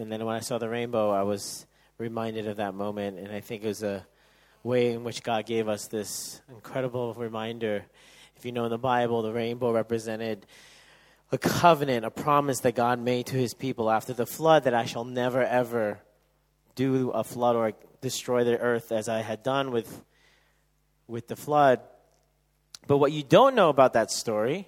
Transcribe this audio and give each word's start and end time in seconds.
And 0.00 0.10
then 0.10 0.24
when 0.24 0.34
I 0.34 0.40
saw 0.40 0.56
the 0.56 0.68
rainbow, 0.68 1.10
I 1.10 1.24
was 1.24 1.66
reminded 1.98 2.48
of 2.48 2.56
that 2.56 2.72
moment. 2.72 3.18
And 3.18 3.30
I 3.30 3.40
think 3.40 3.62
it 3.62 3.66
was 3.66 3.82
a 3.82 4.06
way 4.62 4.92
in 4.92 5.04
which 5.04 5.22
God 5.22 5.44
gave 5.44 5.68
us 5.68 5.88
this 5.88 6.40
incredible 6.48 7.12
reminder. 7.12 7.84
If 8.34 8.46
you 8.46 8.52
know 8.52 8.64
in 8.64 8.70
the 8.70 8.78
Bible, 8.78 9.20
the 9.20 9.30
rainbow 9.30 9.72
represented 9.72 10.46
a 11.30 11.36
covenant, 11.36 12.06
a 12.06 12.10
promise 12.10 12.60
that 12.60 12.74
God 12.74 12.98
made 12.98 13.26
to 13.26 13.36
his 13.36 13.52
people 13.52 13.90
after 13.90 14.14
the 14.14 14.24
flood 14.24 14.64
that 14.64 14.72
I 14.72 14.86
shall 14.86 15.04
never, 15.04 15.44
ever 15.44 16.00
do 16.74 17.10
a 17.10 17.22
flood 17.22 17.54
or 17.54 17.72
destroy 18.00 18.42
the 18.42 18.58
earth 18.58 18.92
as 18.92 19.06
I 19.06 19.20
had 19.20 19.42
done 19.42 19.70
with, 19.70 20.02
with 21.08 21.28
the 21.28 21.36
flood. 21.36 21.80
But 22.86 22.96
what 22.96 23.12
you 23.12 23.22
don't 23.22 23.54
know 23.54 23.68
about 23.68 23.92
that 23.92 24.10
story, 24.10 24.66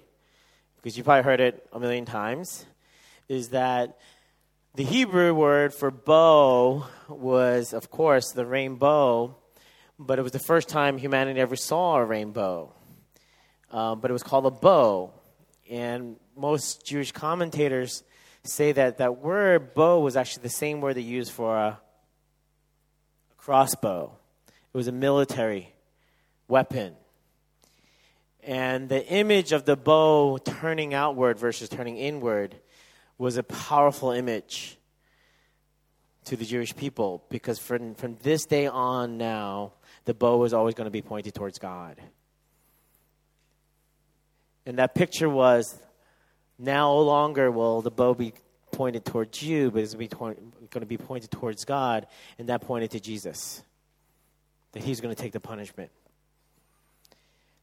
because 0.75 0.95
you've 0.95 1.05
probably 1.05 1.23
heard 1.23 1.39
it 1.39 1.67
a 1.73 1.79
million 1.79 2.05
times, 2.05 2.67
is 3.27 3.49
that 3.49 3.97
the 4.75 4.83
Hebrew 4.83 5.35
word 5.35 5.71
for 5.71 5.91
bow 5.91 6.87
was, 7.07 7.73
of 7.73 7.91
course, 7.91 8.31
the 8.31 8.43
rainbow, 8.43 9.37
but 9.99 10.17
it 10.17 10.23
was 10.23 10.31
the 10.31 10.39
first 10.39 10.67
time 10.67 10.97
humanity 10.97 11.39
ever 11.39 11.55
saw 11.55 11.97
a 11.97 12.05
rainbow. 12.05 12.73
Um, 13.69 13.99
but 13.99 14.09
it 14.09 14.13
was 14.13 14.23
called 14.23 14.47
a 14.47 14.51
bow. 14.51 15.13
And 15.69 16.15
most 16.35 16.87
Jewish 16.87 17.11
commentators 17.11 18.03
say 18.43 18.71
that 18.71 18.97
that 18.97 19.19
word 19.19 19.75
bow 19.75 19.99
was 19.99 20.15
actually 20.15 20.41
the 20.41 20.49
same 20.49 20.81
word 20.81 20.95
they 20.95 21.01
used 21.01 21.31
for 21.31 21.55
a, 21.55 21.79
a 23.31 23.35
crossbow. 23.37 24.11
It 24.47 24.77
was 24.77 24.87
a 24.87 24.91
military 24.91 25.71
weapon. 26.47 26.95
And 28.41 28.89
the 28.89 29.05
image 29.07 29.51
of 29.51 29.65
the 29.65 29.77
bow 29.77 30.39
turning 30.39 30.95
outward 30.95 31.37
versus 31.37 31.69
turning 31.69 31.97
inward 31.97 32.55
was 33.17 33.37
a 33.37 33.43
powerful 33.43 34.11
image 34.11 34.77
to 36.25 36.35
the 36.35 36.45
Jewish 36.45 36.75
people 36.75 37.23
because 37.29 37.59
from, 37.59 37.95
from 37.95 38.17
this 38.23 38.45
day 38.45 38.67
on 38.67 39.17
now, 39.17 39.73
the 40.05 40.13
bow 40.13 40.37
was 40.37 40.53
always 40.53 40.75
going 40.75 40.85
to 40.85 40.91
be 40.91 41.01
pointed 41.01 41.33
towards 41.33 41.59
God. 41.59 42.01
And 44.65 44.77
that 44.77 44.95
picture 44.95 45.29
was 45.29 45.77
now 46.57 46.89
no 46.89 46.99
longer 47.01 47.51
will 47.51 47.81
the 47.81 47.91
bow 47.91 48.13
be 48.13 48.33
pointed 48.71 49.05
towards 49.05 49.41
you, 49.43 49.71
but 49.71 49.83
it's 49.83 49.93
going 49.95 50.35
to 50.71 50.85
be 50.85 50.97
pointed 50.97 51.31
towards 51.31 51.65
God, 51.65 52.07
and 52.37 52.49
that 52.49 52.61
pointed 52.61 52.91
to 52.91 52.99
Jesus. 52.99 53.61
That 54.71 54.83
he's 54.83 55.01
going 55.01 55.13
to 55.13 55.21
take 55.21 55.33
the 55.33 55.39
punishment. 55.39 55.91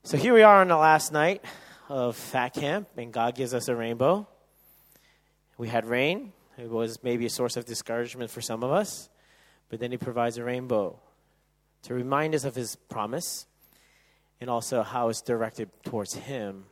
So 0.03 0.17
here 0.17 0.33
we 0.33 0.43
are 0.43 0.61
on 0.61 0.67
the 0.67 0.77
last 0.77 1.11
night 1.11 1.43
of 1.89 2.15
Fat 2.15 2.53
Camp, 2.53 2.87
and 2.97 3.11
God 3.11 3.35
gives 3.35 3.53
us 3.53 3.67
a 3.67 3.75
rainbow. 3.75 4.27
We 5.61 5.67
had 5.67 5.85
rain. 5.85 6.33
It 6.57 6.71
was 6.71 7.03
maybe 7.03 7.27
a 7.27 7.29
source 7.29 7.55
of 7.55 7.65
discouragement 7.65 8.31
for 8.31 8.41
some 8.41 8.63
of 8.63 8.71
us, 8.71 9.11
but 9.69 9.79
then 9.79 9.91
He 9.91 9.97
provides 9.97 10.39
a 10.39 10.43
rainbow 10.43 10.99
to 11.83 11.93
remind 11.93 12.33
us 12.33 12.45
of 12.45 12.55
His 12.55 12.75
promise 12.75 13.45
and 14.39 14.49
also 14.49 14.81
how 14.81 15.09
it's 15.09 15.21
directed 15.21 15.69
towards 15.83 16.15
Him, 16.15 16.65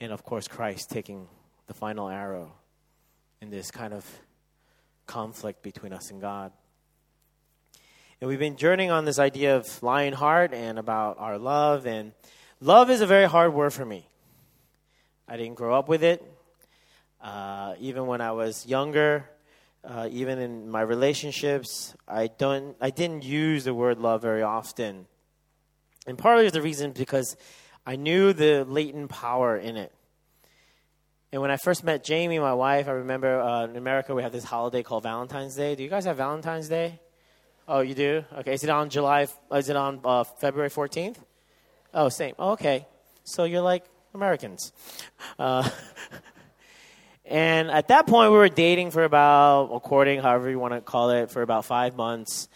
and 0.00 0.10
of 0.10 0.24
course, 0.24 0.48
Christ 0.48 0.88
taking 0.88 1.28
the 1.66 1.74
final 1.74 2.08
arrow 2.08 2.54
in 3.42 3.50
this 3.50 3.70
kind 3.70 3.92
of 3.92 4.06
conflict 5.06 5.62
between 5.62 5.92
us 5.92 6.10
and 6.10 6.18
God. 6.18 6.50
And 8.22 8.28
we've 8.30 8.38
been 8.38 8.56
journeying 8.56 8.90
on 8.90 9.04
this 9.04 9.18
idea 9.18 9.54
of 9.54 9.82
lion 9.82 10.14
heart 10.14 10.54
and 10.54 10.78
about 10.78 11.18
our 11.18 11.36
love. 11.36 11.86
And 11.86 12.12
love 12.58 12.88
is 12.88 13.02
a 13.02 13.06
very 13.06 13.26
hard 13.26 13.52
word 13.52 13.74
for 13.74 13.84
me. 13.84 14.08
I 15.28 15.36
didn't 15.36 15.56
grow 15.56 15.78
up 15.78 15.90
with 15.90 16.02
it. 16.02 16.24
Uh, 17.20 17.74
even 17.80 18.06
when 18.06 18.20
I 18.20 18.32
was 18.32 18.66
younger, 18.66 19.28
uh, 19.84 20.08
even 20.10 20.38
in 20.38 20.70
my 20.70 20.80
relationships, 20.80 21.94
I 22.06 22.28
don't, 22.28 22.76
I 22.80 22.90
didn't 22.90 23.24
use 23.24 23.64
the 23.64 23.74
word 23.74 23.98
love 23.98 24.22
very 24.22 24.42
often. 24.42 25.06
And 26.06 26.16
partly 26.16 26.46
of 26.46 26.52
the 26.52 26.62
reason 26.62 26.92
because 26.92 27.36
I 27.86 27.96
knew 27.96 28.32
the 28.32 28.64
latent 28.64 29.10
power 29.10 29.56
in 29.56 29.76
it. 29.76 29.92
And 31.30 31.42
when 31.42 31.50
I 31.50 31.58
first 31.58 31.84
met 31.84 32.04
Jamie, 32.04 32.38
my 32.38 32.54
wife, 32.54 32.88
I 32.88 32.92
remember 32.92 33.40
uh, 33.40 33.64
in 33.64 33.76
America 33.76 34.14
we 34.14 34.22
have 34.22 34.32
this 34.32 34.44
holiday 34.44 34.82
called 34.82 35.02
Valentine's 35.02 35.54
Day. 35.54 35.74
Do 35.74 35.82
you 35.82 35.90
guys 35.90 36.06
have 36.06 36.16
Valentine's 36.16 36.68
Day? 36.68 37.00
Oh, 37.66 37.80
you 37.80 37.94
do? 37.94 38.24
Okay. 38.38 38.54
Is 38.54 38.64
it 38.64 38.70
on 38.70 38.88
July? 38.88 39.26
Is 39.52 39.68
it 39.68 39.76
on 39.76 40.00
uh, 40.04 40.24
February 40.24 40.70
14th? 40.70 41.16
Oh, 41.92 42.08
same. 42.08 42.34
Oh, 42.38 42.52
okay. 42.52 42.86
So 43.24 43.44
you're 43.44 43.60
like 43.60 43.84
Americans. 44.14 44.72
Uh, 45.38 45.68
and 47.28 47.70
at 47.70 47.88
that 47.88 48.06
point, 48.06 48.32
we 48.32 48.38
were 48.38 48.48
dating 48.48 48.90
for 48.90 49.04
about, 49.04 49.64
or 49.64 49.80
courting, 49.80 50.20
however 50.20 50.48
you 50.48 50.58
want 50.58 50.72
to 50.72 50.80
call 50.80 51.10
it, 51.10 51.30
for 51.30 51.42
about 51.42 51.66
five 51.66 51.94
months. 51.94 52.48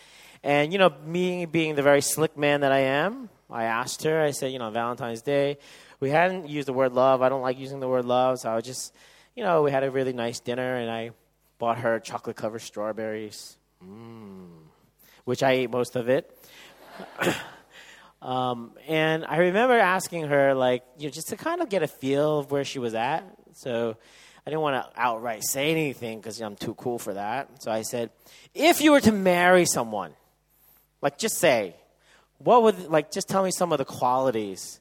And, 0.42 0.72
you 0.72 0.78
know, 0.78 0.90
me 1.04 1.44
being 1.44 1.74
the 1.74 1.82
very 1.82 2.00
slick 2.00 2.38
man 2.38 2.62
that 2.62 2.72
I 2.72 2.80
am, 2.80 3.28
I 3.50 3.64
asked 3.64 4.04
her, 4.04 4.22
I 4.22 4.30
said, 4.30 4.50
you 4.50 4.58
know, 4.58 4.70
Valentine's 4.70 5.20
Day, 5.20 5.58
we 6.00 6.08
hadn't 6.08 6.48
used 6.48 6.66
the 6.66 6.72
word 6.72 6.94
love. 6.94 7.20
I 7.20 7.28
don't 7.28 7.42
like 7.42 7.58
using 7.58 7.80
the 7.80 7.88
word 7.88 8.06
love, 8.06 8.38
so 8.38 8.50
I 8.50 8.56
was 8.56 8.64
just, 8.64 8.94
you 9.36 9.44
know, 9.44 9.62
we 9.62 9.70
had 9.70 9.84
a 9.84 9.90
really 9.90 10.14
nice 10.14 10.40
dinner, 10.40 10.76
and 10.76 10.90
I 10.90 11.10
bought 11.58 11.78
her 11.78 12.00
chocolate 12.00 12.36
covered 12.36 12.60
strawberries, 12.60 13.58
mm, 13.84 14.48
which 15.24 15.42
I 15.42 15.52
ate 15.52 15.70
most 15.70 15.96
of 15.96 16.08
it. 16.08 16.34
um, 18.22 18.72
and 18.88 19.26
I 19.26 19.36
remember 19.36 19.78
asking 19.78 20.28
her, 20.28 20.54
like, 20.54 20.82
you 20.96 21.08
know, 21.08 21.10
just 21.10 21.28
to 21.28 21.36
kind 21.36 21.60
of 21.60 21.68
get 21.68 21.82
a 21.82 21.88
feel 21.88 22.38
of 22.38 22.50
where 22.50 22.64
she 22.64 22.78
was 22.78 22.94
at. 22.94 23.22
So 23.52 23.98
I 24.46 24.50
didn't 24.50 24.62
want 24.62 24.84
to 24.84 25.00
outright 25.00 25.44
say 25.44 25.70
anything 25.70 26.18
because 26.18 26.40
I'm 26.40 26.56
too 26.56 26.74
cool 26.74 26.98
for 26.98 27.14
that. 27.14 27.62
So 27.62 27.70
I 27.70 27.82
said, 27.82 28.10
if 28.54 28.80
you 28.80 28.92
were 28.92 29.00
to 29.00 29.12
marry 29.12 29.64
someone, 29.66 30.12
like, 31.00 31.18
just 31.18 31.38
say, 31.38 31.76
what 32.38 32.62
would, 32.64 32.88
like, 32.88 33.12
just 33.12 33.28
tell 33.28 33.44
me 33.44 33.52
some 33.52 33.72
of 33.72 33.78
the 33.78 33.84
qualities 33.84 34.80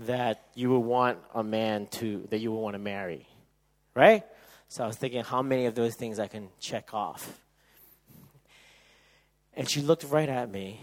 that 0.00 0.42
you 0.54 0.70
would 0.70 0.80
want 0.80 1.18
a 1.34 1.42
man 1.42 1.86
to, 1.86 2.26
that 2.30 2.38
you 2.38 2.52
would 2.52 2.60
want 2.60 2.74
to 2.74 2.80
marry, 2.80 3.26
right? 3.94 4.24
So 4.68 4.84
I 4.84 4.86
was 4.86 4.96
thinking 4.96 5.22
how 5.22 5.42
many 5.42 5.66
of 5.66 5.74
those 5.74 5.94
things 5.96 6.18
I 6.18 6.28
can 6.28 6.48
check 6.60 6.94
off. 6.94 7.40
And 9.56 9.70
she 9.70 9.80
looked 9.80 10.04
right 10.04 10.28
at 10.28 10.50
me 10.50 10.80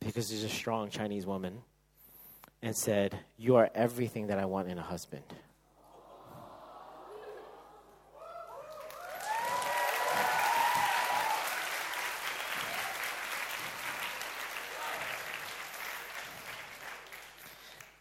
because 0.00 0.28
she's 0.30 0.44
a 0.44 0.48
strong 0.48 0.88
Chinese 0.88 1.26
woman 1.26 1.58
and 2.62 2.74
said, 2.76 3.18
You 3.36 3.56
are 3.56 3.70
everything 3.74 4.28
that 4.28 4.38
I 4.38 4.46
want 4.46 4.68
in 4.68 4.78
a 4.78 4.82
husband. 4.82 5.24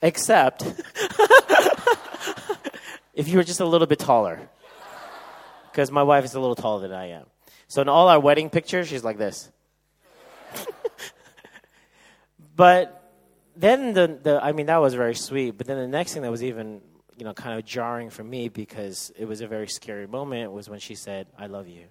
Except 0.02 0.63
if 3.13 3.28
you 3.28 3.38
were 3.38 3.44
just 3.44 3.59
a 3.59 3.66
little 3.66 3.88
bit 3.88 4.00
taller. 4.00 4.50
Because 5.72 5.91
my 5.91 6.03
wife 6.03 6.25
is 6.25 6.34
a 6.34 6.40
little 6.40 6.56
taller 6.56 6.81
than 6.81 6.94
I 6.94 7.09
am. 7.09 7.25
So 7.68 7.81
in 7.81 7.90
all 7.90 8.07
our 8.07 8.19
wedding 8.19 8.50
pictures, 8.50 8.88
she's 8.88 9.03
like 9.03 9.18
this. 9.18 9.52
but 12.56 13.12
then 13.56 13.94
the, 13.94 14.19
the 14.22 14.44
I 14.44 14.53
mean 14.53 14.68
that 14.68 14.78
was 14.78 14.94
very 14.94 15.16
sweet. 15.16 15.57
But 15.57 15.68
then 15.68 15.78
the 15.78 15.88
next 15.88 16.13
thing 16.13 16.22
that 16.22 16.31
was 16.31 16.44
even 16.44 16.81
you 17.18 17.25
know 17.25 17.34
kind 17.34 17.57
of 17.57 17.66
jarring 17.66 18.09
for 18.09 18.24
me 18.24 18.50
because 18.50 19.12
it 19.18 19.25
was 19.25 19.41
a 19.41 19.47
very 19.47 19.68
scary 19.68 20.07
moment 20.07 20.52
was 20.52 20.69
when 20.69 20.80
she 20.80 20.96
said, 20.96 21.28
"I 21.38 21.47
love 21.47 21.68
you." 21.68 21.86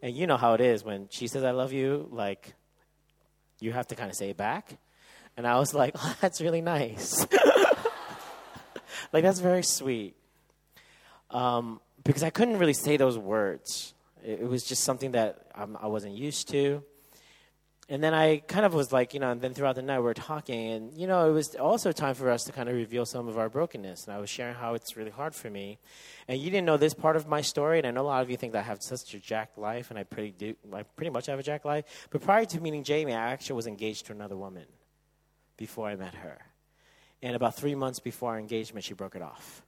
And 0.00 0.16
you 0.16 0.26
know 0.26 0.36
how 0.36 0.54
it 0.54 0.60
is 0.60 0.82
when 0.82 1.08
she 1.10 1.28
says, 1.28 1.44
"I 1.44 1.52
love 1.52 1.72
you," 1.72 2.08
like 2.10 2.54
you 3.60 3.72
have 3.72 3.86
to 3.88 3.94
kind 3.94 4.10
of 4.10 4.16
say 4.16 4.30
it 4.30 4.36
back. 4.36 4.78
And 5.36 5.46
I 5.46 5.58
was 5.58 5.74
like, 5.74 5.94
oh, 5.98 6.16
that's 6.20 6.40
really 6.40 6.60
nice. 6.60 7.26
like, 9.12 9.22
that's 9.22 9.40
very 9.40 9.62
sweet. 9.62 10.14
Um, 11.30 11.80
because 12.04 12.22
I 12.22 12.30
couldn't 12.30 12.58
really 12.58 12.74
say 12.74 12.96
those 12.96 13.16
words. 13.16 13.94
It, 14.24 14.40
it 14.40 14.48
was 14.48 14.64
just 14.64 14.84
something 14.84 15.12
that 15.12 15.46
I 15.54 15.86
wasn't 15.86 16.14
used 16.14 16.48
to. 16.50 16.82
And 17.88 18.02
then 18.02 18.14
I 18.14 18.38
kind 18.38 18.64
of 18.64 18.72
was 18.72 18.92
like, 18.92 19.12
you 19.12 19.20
know, 19.20 19.30
and 19.30 19.40
then 19.40 19.52
throughout 19.52 19.74
the 19.74 19.82
night 19.82 19.98
we 19.98 20.04
were 20.04 20.14
talking, 20.14 20.70
and, 20.70 20.96
you 20.96 21.06
know, 21.06 21.28
it 21.28 21.32
was 21.32 21.54
also 21.56 21.92
time 21.92 22.14
for 22.14 22.30
us 22.30 22.44
to 22.44 22.52
kind 22.52 22.68
of 22.68 22.74
reveal 22.74 23.04
some 23.04 23.28
of 23.28 23.36
our 23.36 23.50
brokenness. 23.50 24.06
And 24.06 24.14
I 24.14 24.18
was 24.18 24.30
sharing 24.30 24.54
how 24.54 24.74
it's 24.74 24.96
really 24.96 25.10
hard 25.10 25.34
for 25.34 25.50
me. 25.50 25.78
And 26.28 26.40
you 26.40 26.48
didn't 26.48 26.64
know 26.64 26.76
this 26.76 26.94
part 26.94 27.16
of 27.16 27.26
my 27.26 27.42
story, 27.42 27.78
and 27.78 27.86
I 27.86 27.90
know 27.90 28.02
a 28.02 28.06
lot 28.08 28.22
of 28.22 28.30
you 28.30 28.36
think 28.36 28.52
that 28.54 28.60
I 28.60 28.62
have 28.62 28.82
such 28.82 29.12
a 29.14 29.18
jacked 29.18 29.58
life, 29.58 29.90
and 29.90 29.98
I 29.98 30.04
pretty, 30.04 30.30
do, 30.30 30.54
I 30.72 30.84
pretty 30.84 31.10
much 31.10 31.26
have 31.26 31.38
a 31.38 31.42
jacked 31.42 31.66
life. 31.66 32.08
But 32.10 32.22
prior 32.22 32.44
to 32.46 32.60
meeting 32.60 32.84
Jamie, 32.84 33.12
I 33.12 33.32
actually 33.32 33.56
was 33.56 33.66
engaged 33.66 34.06
to 34.06 34.12
another 34.12 34.36
woman 34.36 34.64
before 35.62 35.86
I 35.86 35.94
met 35.94 36.16
her. 36.16 36.38
And 37.22 37.36
about 37.36 37.54
three 37.54 37.76
months 37.76 38.00
before 38.00 38.32
our 38.32 38.38
engagement, 38.40 38.84
she 38.84 38.94
broke 38.94 39.14
it 39.14 39.22
off. 39.22 39.62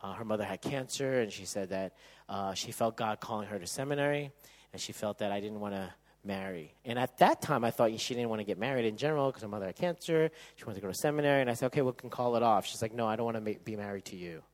Uh, 0.00 0.12
her 0.12 0.24
mother 0.24 0.44
had 0.44 0.62
cancer, 0.62 1.18
and 1.22 1.32
she 1.32 1.44
said 1.44 1.70
that 1.70 1.96
uh, 2.28 2.54
she 2.54 2.70
felt 2.70 2.96
God 2.96 3.18
calling 3.18 3.48
her 3.48 3.58
to 3.58 3.66
seminary, 3.66 4.30
and 4.72 4.80
she 4.80 4.92
felt 4.92 5.18
that 5.18 5.32
I 5.32 5.40
didn't 5.40 5.58
want 5.58 5.74
to 5.74 5.92
marry. 6.22 6.72
And 6.84 7.00
at 7.00 7.18
that 7.18 7.42
time, 7.42 7.64
I 7.64 7.72
thought 7.72 7.98
she 7.98 8.14
didn't 8.14 8.28
want 8.28 8.38
to 8.38 8.44
get 8.44 8.58
married 8.58 8.86
in 8.86 8.96
general 8.96 9.26
because 9.26 9.42
her 9.42 9.48
mother 9.48 9.66
had 9.66 9.74
cancer. 9.74 10.30
She 10.54 10.64
wanted 10.64 10.76
to 10.76 10.82
go 10.82 10.92
to 10.92 10.94
seminary, 10.94 11.40
and 11.40 11.50
I 11.50 11.54
said, 11.54 11.66
okay, 11.66 11.82
we 11.82 11.90
can 11.92 12.10
call 12.10 12.36
it 12.36 12.44
off. 12.44 12.64
She's 12.64 12.80
like, 12.80 12.94
no, 12.94 13.08
I 13.08 13.16
don't 13.16 13.24
want 13.24 13.38
to 13.38 13.40
ma- 13.40 13.58
be 13.64 13.74
married 13.74 14.04
to 14.04 14.16
you. 14.16 14.44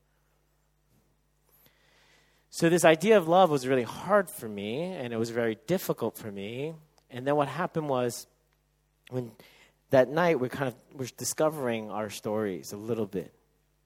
So, 2.49 2.71
this 2.71 2.87
idea 2.87 3.19
of 3.19 3.29
love 3.29 3.51
was 3.51 3.69
really 3.69 3.83
hard 3.83 4.31
for 4.31 4.49
me, 4.49 4.85
and 4.85 5.13
it 5.13 5.19
was 5.19 5.29
very 5.29 5.59
difficult 5.67 6.17
for 6.17 6.33
me. 6.33 6.73
And 7.11 7.27
then 7.27 7.37
what 7.37 7.49
happened 7.49 7.91
was, 7.91 8.27
when 9.11 9.33
that 9.93 10.09
night 10.09 10.41
we're 10.41 10.49
kind 10.49 10.69
of 10.69 10.75
we're 10.95 11.09
discovering 11.17 11.91
our 11.91 12.11
stories 12.11 12.73
a 12.73 12.77
little 12.77 13.07
bit, 13.07 13.33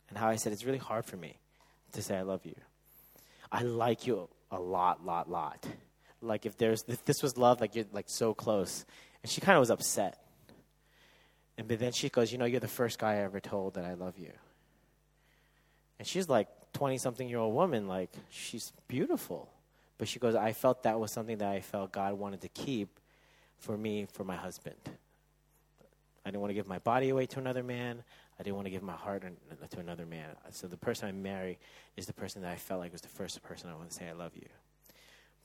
and 0.08 0.16
how 0.16 0.28
I 0.28 0.36
said 0.36 0.52
it's 0.52 0.64
really 0.64 0.78
hard 0.78 1.04
for 1.04 1.16
me 1.16 1.38
to 1.92 2.02
say 2.02 2.16
I 2.16 2.22
love 2.22 2.44
you. 2.46 2.56
I 3.52 3.62
like 3.62 4.06
you 4.06 4.28
a 4.50 4.58
lot, 4.58 5.04
lot, 5.04 5.30
lot. 5.30 5.66
Like 6.22 6.46
if 6.46 6.56
there's 6.56 6.84
if 6.88 7.04
this 7.04 7.22
was 7.22 7.36
love, 7.36 7.60
like 7.60 7.74
you're 7.74 7.84
like 7.92 8.08
so 8.08 8.34
close, 8.34 8.84
and 9.22 9.30
she 9.30 9.40
kind 9.40 9.56
of 9.56 9.60
was 9.60 9.70
upset. 9.70 10.18
And 11.58 11.68
but 11.68 11.78
then 11.78 11.92
she 11.92 12.08
goes, 12.08 12.32
you 12.32 12.38
know, 12.38 12.44
you're 12.44 12.60
the 12.60 12.68
first 12.68 12.98
guy 12.98 13.14
I 13.14 13.18
ever 13.18 13.40
told 13.40 13.74
that 13.74 13.84
I 13.84 13.94
love 13.94 14.18
you. 14.18 14.32
And 15.98 16.06
she's 16.06 16.28
like 16.28 16.48
20 16.74 16.98
something 16.98 17.28
year 17.28 17.38
old 17.38 17.54
woman, 17.54 17.88
like, 17.88 18.10
she's 18.30 18.72
beautiful. 18.86 19.48
But 19.98 20.08
she 20.08 20.18
goes, 20.18 20.34
I 20.34 20.52
felt 20.52 20.82
that 20.82 21.00
was 21.00 21.10
something 21.10 21.38
that 21.38 21.48
I 21.48 21.60
felt 21.60 21.92
God 21.92 22.12
wanted 22.14 22.42
to 22.42 22.48
keep 22.48 23.00
for 23.58 23.76
me, 23.76 24.06
for 24.12 24.24
my 24.24 24.36
husband. 24.36 24.76
I 26.26 26.30
didn't 26.30 26.40
want 26.40 26.50
to 26.50 26.54
give 26.54 26.66
my 26.66 26.80
body 26.80 27.10
away 27.10 27.26
to 27.26 27.38
another 27.38 27.62
man. 27.62 28.02
I 28.40 28.42
didn't 28.42 28.56
want 28.56 28.66
to 28.66 28.70
give 28.72 28.82
my 28.82 28.94
heart 28.94 29.22
to 29.70 29.78
another 29.78 30.04
man. 30.04 30.26
So 30.50 30.66
the 30.66 30.76
person 30.76 31.08
I 31.08 31.12
marry 31.12 31.56
is 31.96 32.06
the 32.06 32.12
person 32.12 32.42
that 32.42 32.50
I 32.50 32.56
felt 32.56 32.80
like 32.80 32.90
was 32.90 33.00
the 33.00 33.08
first 33.08 33.40
person 33.44 33.70
I 33.70 33.76
want 33.76 33.90
to 33.90 33.94
say 33.94 34.08
I 34.08 34.12
love 34.12 34.32
you. 34.34 34.48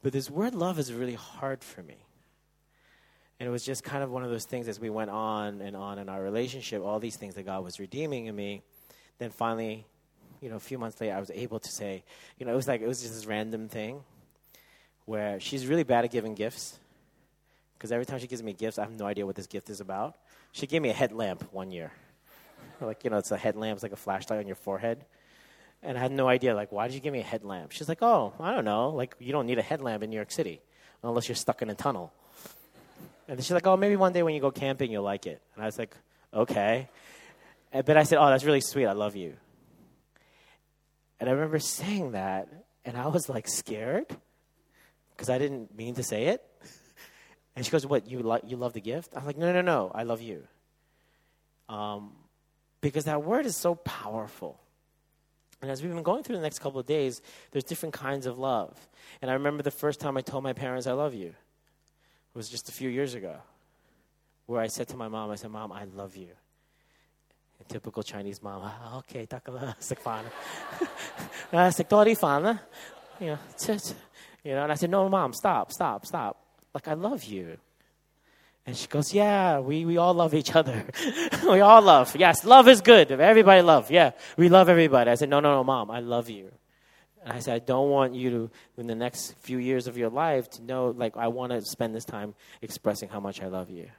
But 0.02 0.12
this 0.12 0.28
word 0.28 0.56
love 0.56 0.80
is 0.80 0.92
really 0.92 1.14
hard 1.14 1.64
for 1.64 1.84
me. 1.84 1.98
And 3.40 3.48
it 3.48 3.52
was 3.52 3.64
just 3.64 3.84
kind 3.84 4.04
of 4.04 4.10
one 4.10 4.24
of 4.24 4.32
those 4.32 4.46
things 4.46 4.68
as 4.68 4.80
we 4.80 4.90
went 4.90 5.12
on 5.12 5.62
and 5.62 5.76
on 5.76 6.00
in 6.00 6.10
our 6.10 6.22
relationship, 6.22 6.84
all 6.84 7.00
these 7.00 7.16
things 7.16 7.36
that 7.36 7.46
God 7.46 7.64
was 7.64 7.80
redeeming 7.80 8.26
in 8.26 8.36
me. 8.36 8.64
Then 9.20 9.30
finally, 9.30 9.86
you 10.42 10.50
know, 10.50 10.56
a 10.56 10.60
few 10.60 10.80
months 10.80 11.00
later, 11.00 11.14
I 11.14 11.20
was 11.20 11.30
able 11.30 11.60
to 11.60 11.70
say, 11.70 12.04
you 12.40 12.48
know, 12.48 12.54
it 12.54 12.56
was 12.56 12.68
like, 12.68 12.82
it 12.82 12.88
was 12.88 13.04
just 13.04 13.14
this 13.14 13.28
random 13.28 13.70
thing 13.70 14.02
where 15.06 15.40
she's 15.40 15.68
really 15.68 15.84
bad 15.84 16.06
at 16.06 16.12
giving 16.12 16.34
gifts. 16.34 16.80
Because 17.78 17.92
every 17.92 18.08
time 18.08 18.18
she 18.18 18.28
gives 18.28 18.42
me 18.42 18.54
gifts, 18.54 18.80
I 18.80 18.84
have 18.84 18.92
no 18.92 19.06
idea 19.06 19.28
what 19.28 19.36
this 19.36 19.48
gift 19.48 19.70
is 19.70 19.80
about. 19.80 20.18
She 20.52 20.68
gave 20.68 20.82
me 20.82 20.90
a 20.90 20.94
headlamp 20.94 21.52
one 21.52 21.72
year. 21.72 21.92
like, 22.82 23.04
you 23.04 23.10
know, 23.10 23.18
it's 23.18 23.32
a 23.32 23.38
headlamp, 23.38 23.78
it's 23.78 23.84
like 23.84 23.92
a 23.92 23.98
flashlight 23.98 24.40
on 24.40 24.48
your 24.48 24.56
forehead. 24.56 25.06
And 25.84 25.98
I 25.98 26.02
had 26.02 26.12
no 26.12 26.28
idea, 26.28 26.54
like, 26.54 26.72
why 26.72 26.88
did 26.88 26.94
you 26.94 27.00
give 27.00 27.14
me 27.14 27.20
a 27.20 27.24
headlamp? 27.24 27.72
She's 27.72 27.90
like, 27.90 28.02
oh, 28.02 28.34
I 28.40 28.54
don't 28.54 28.66
know. 28.66 28.90
Like, 28.90 29.16
you 29.20 29.32
don't 29.32 29.48
need 29.48 29.58
a 29.58 29.64
headlamp 29.64 30.04
in 30.04 30.10
New 30.10 30.16
York 30.16 30.32
City 30.32 30.62
unless 31.04 31.28
you're 31.28 31.36
stuck 31.36 31.62
in 31.62 31.70
a 31.70 31.76
tunnel. 31.76 32.14
And 33.28 33.40
she's 33.40 33.52
like, 33.52 33.66
oh, 33.66 33.78
maybe 33.78 33.96
one 33.96 34.14
day 34.14 34.24
when 34.24 34.36
you 34.36 34.42
go 34.42 34.52
camping, 34.52 34.92
you'll 34.92 35.04
like 35.04 35.26
it. 35.26 35.42
And 35.56 35.64
I 35.64 35.66
was 35.66 35.80
like, 35.80 35.96
okay. 36.34 36.90
But 37.72 37.98
I 37.98 38.04
said, 38.04 38.20
oh, 38.20 38.28
that's 38.28 38.44
really 38.44 38.62
sweet. 38.62 38.86
I 38.86 38.92
love 38.92 39.16
you. 39.16 39.36
And 41.20 41.30
I 41.30 41.34
remember 41.34 41.60
saying 41.60 42.12
that, 42.12 42.50
and 42.84 42.98
I 42.98 43.08
was 43.08 43.30
like 43.30 43.48
scared 43.48 44.08
because 45.12 45.30
I 45.30 45.38
didn't 45.38 45.76
mean 45.76 45.96
to 45.96 46.04
say 46.04 46.26
it. 46.26 46.44
And 47.56 47.66
she 47.66 47.72
goes, 47.72 47.86
"What 47.86 48.08
you 48.08 48.20
like? 48.20 48.44
You 48.46 48.58
love 48.58 48.74
the 48.74 48.82
gift?" 48.82 49.14
I'm 49.16 49.26
like, 49.26 49.38
"No, 49.38 49.52
no, 49.52 49.62
no. 49.62 49.92
I 49.94 50.04
love 50.04 50.22
you." 50.22 50.48
Um, 51.70 52.14
because 52.82 53.06
that 53.06 53.24
word 53.24 53.46
is 53.46 53.56
so 53.56 53.76
powerful. 53.76 54.60
And 55.62 55.70
as 55.70 55.82
we've 55.84 55.94
been 55.94 56.04
going 56.04 56.24
through 56.24 56.38
the 56.38 56.42
next 56.42 56.60
couple 56.60 56.80
of 56.80 56.88
days, 56.88 57.22
there's 57.52 57.64
different 57.64 57.94
kinds 57.94 58.26
of 58.26 58.40
love. 58.40 58.76
And 59.22 59.30
I 59.30 59.36
remember 59.36 59.62
the 59.62 59.72
first 59.72 60.00
time 60.00 60.18
I 60.18 60.22
told 60.22 60.44
my 60.44 60.54
parents 60.54 60.88
I 60.88 60.94
love 60.94 61.14
you. 61.14 61.28
It 61.28 62.38
was 62.38 62.50
just 62.50 62.68
a 62.70 62.72
few 62.72 62.90
years 62.90 63.14
ago, 63.14 63.36
where 64.48 64.62
I 64.62 64.68
said 64.68 64.88
to 64.90 64.98
my 64.98 65.08
mom, 65.08 65.30
I 65.30 65.36
said, 65.36 65.52
"Mom, 65.52 65.72
I 65.72 65.84
love 65.84 66.16
you." 66.16 66.30
A 67.60 67.64
typical 67.66 68.02
Chinese 68.02 68.42
mom. 68.42 68.62
Ah, 68.64 68.98
okay, 69.00 69.28
takala, 69.28 69.76
sikfana. 69.80 70.32
Siktori 71.52 72.18
fana. 72.18 72.60
You 73.22 73.28
know, 73.28 73.38
you 74.44 74.56
know, 74.56 74.64
and 74.64 74.72
I 74.72 74.76
said, 74.76 74.90
no, 74.90 75.08
mom, 75.08 75.32
stop, 75.34 75.72
stop, 75.72 76.08
stop. 76.08 76.44
Like, 76.74 76.88
I 76.88 76.94
love 76.94 77.24
you. 77.24 77.58
And 78.66 78.78
she 78.78 78.88
goes, 78.88 79.14
yeah, 79.14 79.60
we, 79.60 79.86
we 79.86 79.98
all 79.98 80.14
love 80.14 80.34
each 80.34 80.56
other. 80.56 80.86
we 81.50 81.62
all 81.62 81.82
love. 81.82 82.16
Yes, 82.16 82.46
love 82.46 82.68
is 82.68 82.82
good. 82.82 83.12
Everybody 83.12 83.62
love. 83.62 83.90
Yeah, 83.90 84.12
we 84.38 84.50
love 84.50 84.70
everybody. 84.70 85.10
I 85.10 85.16
said, 85.16 85.30
no, 85.30 85.40
no, 85.40 85.54
no, 85.56 85.64
mom, 85.64 85.90
I 85.90 86.00
love 86.00 86.30
you. 86.30 86.52
And 87.24 87.34
I 87.34 87.40
said, 87.40 87.56
I 87.56 87.60
don't 87.60 87.90
want 87.90 88.14
you 88.16 88.30
to, 88.30 88.52
in 88.78 88.88
the 88.88 88.96
next 88.96 89.36
few 89.40 89.58
years 89.58 89.88
of 89.88 89.98
your 89.98 90.10
life, 90.10 90.50
to 90.52 90.64
know, 90.64 90.94
like, 90.96 91.18
I 91.18 91.28
want 91.28 91.52
to 91.52 91.62
spend 91.62 91.94
this 91.96 92.06
time 92.06 92.36
expressing 92.62 93.10
how 93.10 93.20
much 93.20 93.42
I 93.42 93.48
love 93.48 93.70
you. 93.70 93.90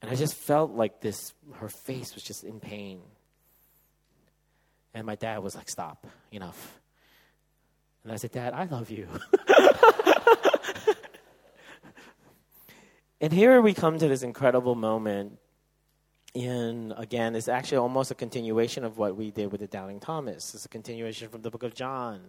And 0.00 0.10
I 0.10 0.14
just 0.14 0.34
felt 0.34 0.72
like 0.72 1.00
this, 1.00 1.34
her 1.54 1.68
face 1.68 2.14
was 2.14 2.22
just 2.22 2.44
in 2.44 2.60
pain. 2.60 3.00
And 4.94 5.06
my 5.06 5.16
dad 5.16 5.42
was 5.42 5.56
like, 5.56 5.68
Stop, 5.68 6.06
enough. 6.30 6.78
And 8.08 8.14
I 8.14 8.16
said, 8.16 8.32
Dad, 8.32 8.54
I 8.54 8.64
love 8.64 8.90
you. 8.90 9.06
and 13.20 13.30
here 13.30 13.60
we 13.60 13.74
come 13.74 13.98
to 13.98 14.08
this 14.08 14.22
incredible 14.22 14.74
moment. 14.74 15.38
And 16.34 16.94
again, 16.96 17.36
it's 17.36 17.48
actually 17.48 17.76
almost 17.76 18.10
a 18.10 18.14
continuation 18.14 18.82
of 18.82 18.96
what 18.96 19.14
we 19.14 19.30
did 19.30 19.52
with 19.52 19.60
the 19.60 19.66
Doubting 19.66 20.00
Thomas. 20.00 20.54
It's 20.54 20.64
a 20.64 20.70
continuation 20.70 21.28
from 21.28 21.42
the 21.42 21.50
book 21.50 21.62
of 21.62 21.74
John. 21.74 22.22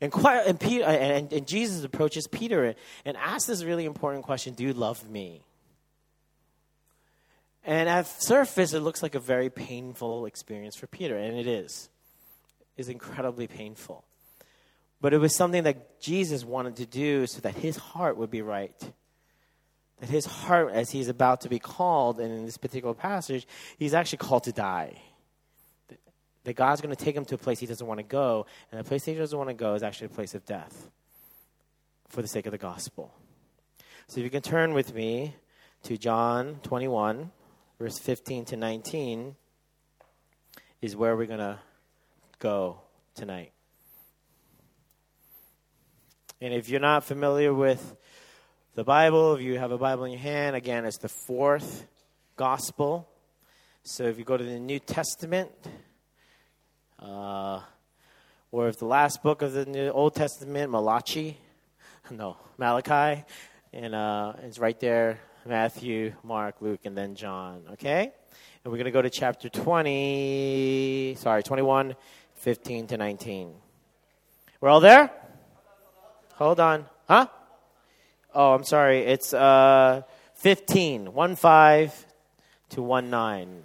And, 0.00 0.10
quite, 0.10 0.46
and, 0.46 0.58
Peter, 0.58 0.84
and, 0.84 1.30
and 1.30 1.46
Jesus 1.46 1.84
approaches 1.84 2.26
Peter 2.26 2.74
and 3.04 3.18
asks 3.18 3.48
this 3.48 3.64
really 3.64 3.84
important 3.84 4.24
question 4.24 4.54
Do 4.54 4.64
you 4.64 4.72
love 4.72 5.06
me? 5.10 5.42
And 7.66 7.90
at 7.90 8.06
surface, 8.06 8.72
it 8.72 8.80
looks 8.80 9.02
like 9.02 9.14
a 9.14 9.20
very 9.20 9.50
painful 9.50 10.24
experience 10.24 10.74
for 10.74 10.86
Peter, 10.86 11.18
and 11.18 11.36
it 11.36 11.46
is. 11.46 11.90
It's 12.78 12.88
incredibly 12.88 13.46
painful. 13.46 14.02
But 15.00 15.12
it 15.12 15.18
was 15.18 15.34
something 15.34 15.64
that 15.64 16.00
Jesus 16.00 16.44
wanted 16.44 16.76
to 16.76 16.86
do 16.86 17.26
so 17.26 17.40
that 17.40 17.54
his 17.54 17.76
heart 17.76 18.16
would 18.16 18.30
be 18.30 18.42
right. 18.42 18.74
That 20.00 20.08
his 20.08 20.26
heart, 20.26 20.72
as 20.72 20.90
he's 20.90 21.08
about 21.08 21.42
to 21.42 21.48
be 21.48 21.58
called, 21.58 22.20
and 22.20 22.32
in 22.32 22.44
this 22.44 22.56
particular 22.56 22.94
passage, 22.94 23.46
he's 23.78 23.94
actually 23.94 24.18
called 24.18 24.44
to 24.44 24.52
die. 24.52 25.00
That 26.44 26.54
God's 26.54 26.80
going 26.80 26.94
to 26.94 27.04
take 27.04 27.16
him 27.16 27.24
to 27.26 27.34
a 27.34 27.38
place 27.38 27.58
he 27.58 27.66
doesn't 27.66 27.86
want 27.86 27.98
to 27.98 28.04
go, 28.04 28.46
and 28.70 28.80
the 28.80 28.84
place 28.84 29.04
he 29.04 29.14
doesn't 29.14 29.36
want 29.36 29.50
to 29.50 29.54
go 29.54 29.74
is 29.74 29.82
actually 29.82 30.06
a 30.06 30.10
place 30.10 30.34
of 30.34 30.44
death 30.44 30.90
for 32.08 32.22
the 32.22 32.28
sake 32.28 32.46
of 32.46 32.52
the 32.52 32.58
gospel. 32.58 33.12
So 34.08 34.20
if 34.20 34.24
you 34.24 34.30
can 34.30 34.42
turn 34.42 34.72
with 34.72 34.94
me 34.94 35.34
to 35.84 35.98
John 35.98 36.60
21 36.62 37.30
verse 37.78 37.98
15 37.98 38.44
to 38.46 38.56
19 38.56 39.36
is 40.80 40.96
where 40.96 41.16
we're 41.16 41.26
going 41.26 41.38
to 41.38 41.58
go 42.38 42.80
tonight. 43.14 43.52
And 46.38 46.52
if 46.52 46.68
you're 46.68 46.80
not 46.80 47.02
familiar 47.02 47.54
with 47.54 47.96
the 48.74 48.84
Bible, 48.84 49.36
if 49.36 49.40
you 49.40 49.58
have 49.58 49.72
a 49.72 49.78
Bible 49.78 50.04
in 50.04 50.12
your 50.12 50.20
hand, 50.20 50.54
again, 50.54 50.84
it's 50.84 50.98
the 50.98 51.08
fourth 51.08 51.86
gospel. 52.36 53.08
So 53.84 54.04
if 54.04 54.18
you 54.18 54.24
go 54.24 54.36
to 54.36 54.44
the 54.44 54.58
New 54.58 54.78
Testament, 54.78 55.50
uh, 57.00 57.60
or 58.52 58.68
if 58.68 58.78
the 58.78 58.84
last 58.84 59.22
book 59.22 59.40
of 59.40 59.54
the 59.54 59.64
New 59.64 59.88
Old 59.88 60.14
Testament, 60.14 60.70
Malachi, 60.70 61.38
no, 62.10 62.36
Malachi, 62.58 63.24
and 63.72 63.94
uh, 63.94 64.34
it's 64.42 64.58
right 64.58 64.78
there 64.78 65.18
Matthew, 65.46 66.12
Mark, 66.22 66.56
Luke, 66.60 66.80
and 66.84 66.94
then 66.94 67.14
John. 67.14 67.62
Okay? 67.72 68.12
And 68.62 68.70
we're 68.70 68.76
going 68.76 68.84
to 68.84 68.90
go 68.90 69.00
to 69.00 69.08
chapter 69.08 69.48
20, 69.48 71.16
sorry, 71.18 71.42
21, 71.42 71.96
15 72.34 72.86
to 72.88 72.96
19. 72.98 73.54
We're 74.60 74.68
all 74.68 74.80
there? 74.80 75.10
Hold 76.36 76.60
on. 76.60 76.86
Huh? 77.08 77.28
Oh, 78.34 78.52
I'm 78.52 78.64
sorry. 78.64 79.00
It's 79.00 79.32
uh, 79.32 80.02
15, 80.34 81.14
1 81.14 81.36
5 81.36 82.06
to 82.70 82.82
1 82.82 83.10
9. 83.10 83.62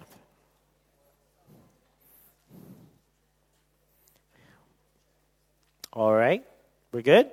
All 5.92 6.14
right. 6.14 6.42
We're 6.92 7.02
good? 7.02 7.30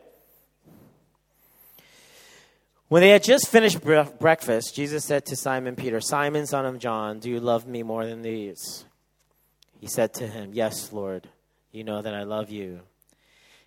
When 2.89 3.01
they 3.01 3.09
had 3.09 3.23
just 3.23 3.47
finished 3.47 3.81
breakfast, 3.81 4.75
Jesus 4.75 5.05
said 5.05 5.25
to 5.27 5.35
Simon 5.37 5.75
Peter, 5.75 6.01
Simon, 6.01 6.47
son 6.47 6.65
of 6.65 6.79
John, 6.79 7.19
do 7.19 7.29
you 7.29 7.39
love 7.39 7.67
me 7.67 7.83
more 7.83 8.05
than 8.05 8.23
these? 8.23 8.83
He 9.79 9.87
said 9.87 10.13
to 10.15 10.27
him, 10.27 10.51
Yes, 10.53 10.91
Lord, 10.91 11.29
you 11.71 11.85
know 11.85 12.01
that 12.01 12.13
I 12.13 12.23
love 12.23 12.49
you. 12.49 12.81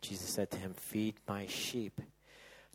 Jesus 0.00 0.28
said 0.28 0.50
to 0.52 0.58
him, 0.58 0.74
Feed 0.74 1.14
my 1.26 1.46
sheep. 1.46 2.00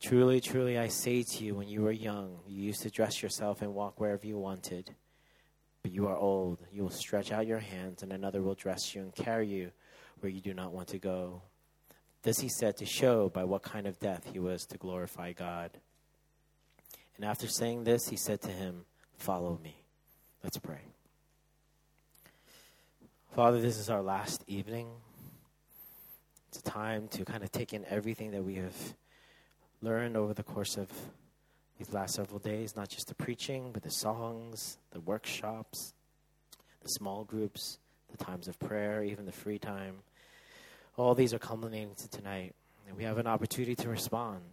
Truly, 0.02 0.42
truly, 0.42 0.78
I 0.78 0.90
say 0.90 1.24
to 1.24 1.44
you, 1.44 1.56
when 1.56 1.68
you 1.68 1.82
were 1.82 1.92
young, 1.92 2.40
you 2.48 2.64
used 2.64 2.82
to 2.82 2.90
dress 2.90 3.24
yourself 3.24 3.62
and 3.62 3.74
walk 3.74 4.00
wherever 4.00 4.28
you 4.28 4.38
wanted. 4.38 4.94
But 5.82 5.92
you 5.92 6.08
are 6.08 6.18
old. 6.18 6.60
You 6.72 6.84
will 6.84 6.90
stretch 6.90 7.32
out 7.32 7.48
your 7.48 7.60
hands, 7.60 8.04
and 8.04 8.12
another 8.12 8.42
will 8.42 8.56
dress 8.56 8.94
you 8.94 9.02
and 9.02 9.16
carry 9.16 9.48
you 9.48 9.72
where 10.20 10.32
you 10.32 10.42
do 10.42 10.54
not 10.54 10.74
want 10.74 10.90
to 10.90 11.00
go. 11.00 11.42
This 12.24 12.40
he 12.40 12.50
said 12.50 12.78
to 12.78 12.86
show 12.86 13.30
by 13.30 13.44
what 13.44 13.64
kind 13.64 13.86
of 13.86 14.00
death 14.00 14.30
he 14.32 14.40
was 14.40 14.66
to 14.68 14.78
glorify 14.78 15.34
God. 15.34 15.72
And 17.16 17.26
after 17.26 17.48
saying 17.48 17.84
this, 17.84 18.08
he 18.08 18.16
said 18.16 18.42
to 18.42 18.50
him, 18.50 18.86
Follow 19.18 19.60
me. 19.64 19.76
Let's 20.44 20.58
pray. 20.58 20.82
Father, 23.36 23.62
this 23.62 23.78
is 23.78 23.90
our 23.90 24.02
last 24.02 24.44
evening. 24.48 24.88
It's 26.54 26.60
a 26.60 26.72
time 26.72 27.08
to 27.08 27.26
kind 27.26 27.42
of 27.42 27.52
take 27.52 27.74
in 27.74 27.84
everything 27.90 28.30
that 28.30 28.44
we 28.44 28.54
have 28.58 28.76
learned 29.82 30.16
over 30.16 30.36
the 30.36 30.44
course 30.44 30.78
of 30.78 30.88
these 31.80 31.92
last 31.92 32.14
several 32.14 32.38
days, 32.38 32.76
not 32.76 32.90
just 32.90 33.08
the 33.08 33.16
preaching, 33.16 33.72
but 33.74 33.82
the 33.82 33.90
songs, 33.90 34.78
the 34.92 35.00
workshops, 35.00 35.96
the 36.84 36.90
small 36.90 37.24
groups, 37.24 37.80
the 38.12 38.24
times 38.24 38.48
of 38.48 38.60
prayer, 38.60 39.04
even 39.04 39.26
the 39.26 39.32
free 39.32 39.58
time. 39.58 39.96
All 40.96 41.16
these 41.16 41.34
are 41.34 41.40
culminating 41.40 41.96
to 41.96 42.08
tonight. 42.08 42.54
And 42.88 42.96
we 42.98 43.04
have 43.04 43.18
an 43.18 43.26
opportunity 43.26 43.74
to 43.78 43.90
respond 43.90 44.44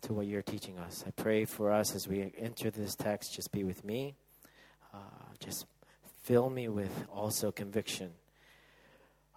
to 0.00 0.12
what 0.12 0.26
you're 0.26 0.42
teaching 0.42 0.76
us. 0.76 1.04
I 1.06 1.12
pray 1.12 1.44
for 1.44 1.70
us 1.70 1.94
as 1.94 2.08
we 2.08 2.32
enter 2.36 2.68
this 2.72 2.96
text, 2.96 3.32
just 3.32 3.52
be 3.52 3.62
with 3.62 3.84
me. 3.84 4.16
Uh, 4.92 4.98
just 5.38 5.66
fill 6.24 6.50
me 6.50 6.66
with 6.66 7.06
also 7.14 7.52
conviction 7.52 8.10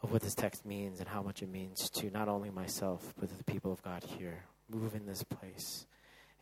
of 0.09 0.13
what 0.13 0.23
this 0.23 0.33
text 0.33 0.65
means 0.65 0.99
and 0.99 1.07
how 1.07 1.21
much 1.21 1.43
it 1.43 1.49
means 1.49 1.87
to 1.91 2.09
not 2.09 2.27
only 2.27 2.49
myself, 2.49 3.13
but 3.19 3.29
to 3.29 3.37
the 3.37 3.43
people 3.43 3.71
of 3.71 3.81
God 3.83 4.03
here. 4.03 4.43
Move 4.67 4.95
in 4.95 5.05
this 5.05 5.21
place, 5.21 5.85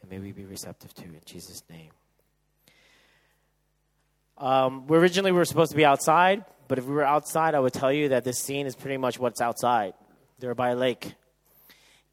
and 0.01 0.09
may 0.09 0.19
we 0.19 0.31
be 0.31 0.45
receptive 0.45 0.93
to 0.93 1.03
it. 1.03 1.13
In 1.13 1.21
Jesus' 1.25 1.61
name. 1.69 1.91
Um, 4.37 4.87
we 4.87 4.97
originally 4.97 5.31
we 5.31 5.37
were 5.37 5.45
supposed 5.45 5.71
to 5.71 5.77
be 5.77 5.83
outside, 5.83 6.45
but 6.69 6.77
if 6.77 6.85
we 6.85 6.93
were 6.93 7.03
outside, 7.03 7.55
I 7.55 7.59
would 7.59 7.73
tell 7.73 7.91
you 7.91 8.09
that 8.09 8.23
this 8.23 8.39
scene 8.39 8.67
is 8.67 8.75
pretty 8.75 8.97
much 8.97 9.19
what's 9.19 9.41
outside. 9.41 9.93
They're 10.39 10.55
by 10.55 10.69
a 10.69 10.75
lake. 10.75 11.15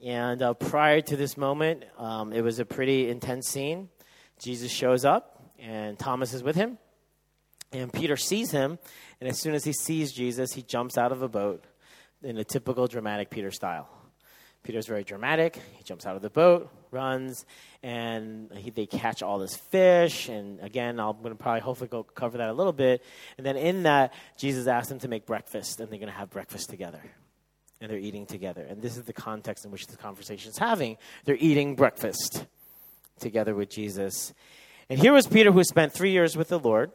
And 0.05 0.43
uh, 0.43 0.55
prior 0.55 1.03
to 1.03 1.17
this 1.17 1.37
moment, 1.37 1.85
um, 1.99 2.33
it 2.33 2.43
was 2.43 2.59
a 2.59 2.65
pretty 2.65 3.09
intense 3.09 3.47
scene. 3.49 3.91
Jesus 4.43 4.73
shows 4.73 5.05
up, 5.05 5.53
and 5.61 5.97
Thomas 5.99 6.35
is 6.35 6.43
with 6.43 6.57
him. 6.57 6.79
And 7.75 7.93
Peter 7.93 8.17
sees 8.17 8.53
him, 8.53 8.79
and 9.21 9.29
as 9.29 9.41
soon 9.41 9.55
as 9.55 9.65
he 9.65 9.73
sees 9.73 10.13
Jesus, 10.13 10.53
he 10.53 10.63
jumps 10.63 10.97
out 10.97 11.11
of 11.11 11.23
a 11.23 11.29
boat 11.29 11.65
in 12.23 12.39
a 12.39 12.45
typical 12.45 12.87
dramatic 12.87 13.31
Peter 13.31 13.51
style. 13.51 13.89
Peter's 14.63 14.87
very 14.87 15.03
dramatic. 15.03 15.61
He 15.77 15.83
jumps 15.83 16.07
out 16.07 16.15
of 16.15 16.23
the 16.23 16.31
boat, 16.31 16.71
runs, 16.93 17.45
and 17.83 18.51
he, 18.57 18.71
they 18.71 18.87
catch 18.87 19.23
all 19.23 19.39
this 19.39 19.57
fish. 19.57 20.29
And 20.29 20.61
again, 20.61 21.01
I'm 21.01 21.19
going 21.19 21.37
to 21.37 21.43
probably 21.43 21.61
hopefully 21.61 21.89
go 21.89 22.05
cover 22.05 22.39
that 22.39 22.49
a 22.49 22.53
little 22.53 22.73
bit. 22.73 23.03
And 23.37 23.45
then 23.45 23.57
in 23.57 23.83
that, 23.83 24.15
Jesus 24.39 24.69
asks 24.69 24.89
them 24.89 25.01
to 25.01 25.09
make 25.09 25.27
breakfast, 25.27 25.81
and 25.81 25.91
they're 25.91 25.99
going 25.99 26.11
to 26.11 26.17
have 26.17 26.31
breakfast 26.31 26.71
together. 26.71 27.03
And 27.81 27.91
they're 27.91 27.99
eating 27.99 28.25
together. 28.25 28.63
And 28.63 28.81
this 28.81 28.97
is 28.97 29.03
the 29.03 29.13
context 29.13 29.65
in 29.65 29.73
which 29.73 29.89
the 29.89 29.97
conversation 29.97 30.51
is 30.51 30.59
having. 30.59 30.97
They're 31.25 31.37
eating 31.39 31.75
breakfast 31.75 32.47
together 33.19 33.55
with 33.55 33.69
Jesus. 33.69 34.33
And 34.89 34.99
here 34.99 35.13
was 35.13 35.27
Peter, 35.27 35.51
who 35.51 35.65
spent 35.65 35.93
three 35.93 36.13
years 36.13 36.37
with 36.37 36.49
the 36.49 36.59
Lord 36.59 36.93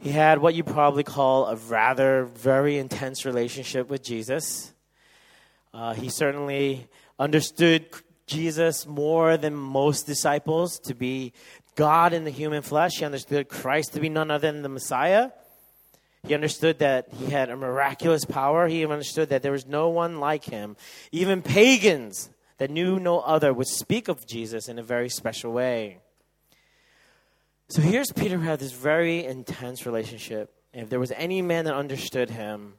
he 0.00 0.10
had 0.10 0.38
what 0.38 0.54
you 0.54 0.62
probably 0.62 1.02
call 1.02 1.46
a 1.46 1.56
rather 1.56 2.24
very 2.24 2.78
intense 2.78 3.24
relationship 3.24 3.88
with 3.90 4.02
Jesus. 4.02 4.72
Uh, 5.74 5.94
he 5.94 6.08
certainly 6.08 6.86
understood 7.18 7.86
Jesus 8.26 8.86
more 8.86 9.36
than 9.36 9.54
most 9.54 10.06
disciples 10.06 10.78
to 10.80 10.94
be 10.94 11.32
God 11.74 12.12
in 12.12 12.24
the 12.24 12.30
human 12.30 12.62
flesh. 12.62 12.98
He 12.98 13.04
understood 13.04 13.48
Christ 13.48 13.94
to 13.94 14.00
be 14.00 14.08
none 14.08 14.30
other 14.30 14.50
than 14.52 14.62
the 14.62 14.68
Messiah. 14.68 15.30
He 16.26 16.34
understood 16.34 16.78
that 16.80 17.08
he 17.12 17.26
had 17.26 17.50
a 17.50 17.56
miraculous 17.56 18.24
power. 18.24 18.68
He 18.68 18.84
understood 18.84 19.30
that 19.30 19.42
there 19.42 19.52
was 19.52 19.66
no 19.66 19.88
one 19.88 20.20
like 20.20 20.44
him. 20.44 20.76
Even 21.10 21.42
pagans 21.42 22.30
that 22.58 22.70
knew 22.70 22.98
no 22.98 23.20
other 23.20 23.52
would 23.52 23.68
speak 23.68 24.08
of 24.08 24.26
Jesus 24.26 24.68
in 24.68 24.78
a 24.78 24.82
very 24.82 25.08
special 25.08 25.52
way. 25.52 25.98
So 27.68 27.82
here's 27.82 28.10
Peter 28.12 28.38
who 28.38 28.44
had 28.44 28.58
this 28.58 28.72
very 28.72 29.24
intense 29.24 29.84
relationship. 29.84 30.52
And 30.72 30.82
if 30.82 30.90
there 30.90 31.00
was 31.00 31.12
any 31.12 31.42
man 31.42 31.66
that 31.66 31.74
understood 31.74 32.30
him, 32.30 32.74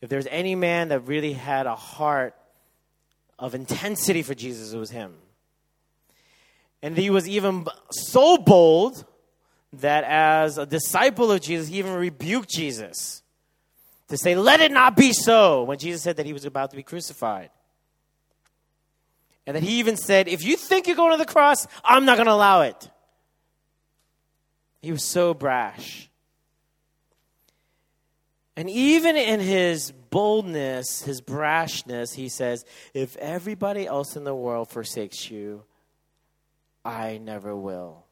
if 0.00 0.08
there 0.08 0.18
was 0.18 0.28
any 0.30 0.54
man 0.54 0.88
that 0.88 1.00
really 1.00 1.32
had 1.32 1.66
a 1.66 1.74
heart 1.74 2.34
of 3.38 3.54
intensity 3.54 4.22
for 4.22 4.34
Jesus, 4.34 4.72
it 4.72 4.78
was 4.78 4.90
him. 4.90 5.14
And 6.82 6.96
he 6.96 7.10
was 7.10 7.28
even 7.28 7.66
so 7.90 8.38
bold 8.38 9.04
that 9.74 10.04
as 10.04 10.56
a 10.56 10.66
disciple 10.66 11.30
of 11.30 11.40
Jesus, 11.40 11.68
he 11.68 11.78
even 11.78 11.94
rebuked 11.94 12.48
Jesus 12.48 13.22
to 14.08 14.16
say, 14.16 14.34
Let 14.34 14.60
it 14.60 14.72
not 14.72 14.96
be 14.96 15.12
so, 15.12 15.64
when 15.64 15.78
Jesus 15.78 16.02
said 16.02 16.16
that 16.16 16.26
he 16.26 16.32
was 16.32 16.44
about 16.44 16.70
to 16.70 16.76
be 16.76 16.82
crucified. 16.82 17.50
And 19.46 19.56
that 19.56 19.62
he 19.62 19.78
even 19.78 19.96
said, 19.96 20.28
If 20.28 20.44
you 20.44 20.56
think 20.56 20.86
you're 20.86 20.96
going 20.96 21.12
to 21.12 21.18
the 21.18 21.30
cross, 21.30 21.66
I'm 21.84 22.04
not 22.04 22.16
going 22.16 22.26
to 22.26 22.32
allow 22.32 22.62
it. 22.62 22.90
He 24.80 24.92
was 24.92 25.04
so 25.04 25.34
brash. 25.34 26.10
And 28.56 28.68
even 28.68 29.16
in 29.16 29.40
his 29.40 29.92
boldness, 30.10 31.02
his 31.02 31.20
brashness, 31.20 32.14
he 32.14 32.28
says, 32.28 32.64
If 32.92 33.16
everybody 33.16 33.86
else 33.86 34.16
in 34.16 34.24
the 34.24 34.34
world 34.34 34.68
forsakes 34.68 35.30
you, 35.30 35.64
I 36.84 37.18
never 37.18 37.54
will. 37.54 38.04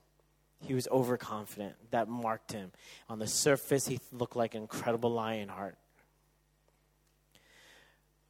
He 0.60 0.74
was 0.74 0.88
overconfident. 0.88 1.74
That 1.90 2.08
marked 2.08 2.52
him. 2.52 2.72
On 3.08 3.18
the 3.18 3.26
surface, 3.26 3.86
he 3.86 4.00
looked 4.12 4.36
like 4.36 4.54
an 4.54 4.62
incredible 4.62 5.10
lion 5.10 5.48
heart. 5.48 5.76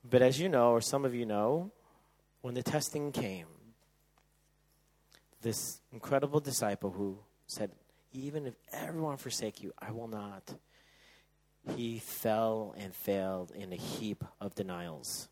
But 0.09 0.23
as 0.23 0.41
you 0.41 0.49
know, 0.49 0.71
or 0.71 0.81
some 0.81 1.05
of 1.05 1.15
you 1.15 1.27
know, 1.27 1.71
when 2.43 2.55
the 2.55 2.63
testing 2.63 3.13
came, 3.13 3.47
this 5.43 5.81
incredible 5.93 6.41
disciple 6.41 6.91
who 6.91 7.19
said, 7.47 7.71
even 8.13 8.47
if 8.47 8.55
everyone 8.73 9.17
forsake 9.17 9.63
you, 9.63 9.73
I 9.79 9.93
will 9.93 10.09
not. 10.09 10.55
He 11.77 11.99
fell 11.99 12.75
and 12.79 12.95
failed 12.95 13.51
in 13.51 13.73
a 13.73 13.77
heap 13.77 14.25
of 14.41 14.55
denials. 14.55 15.29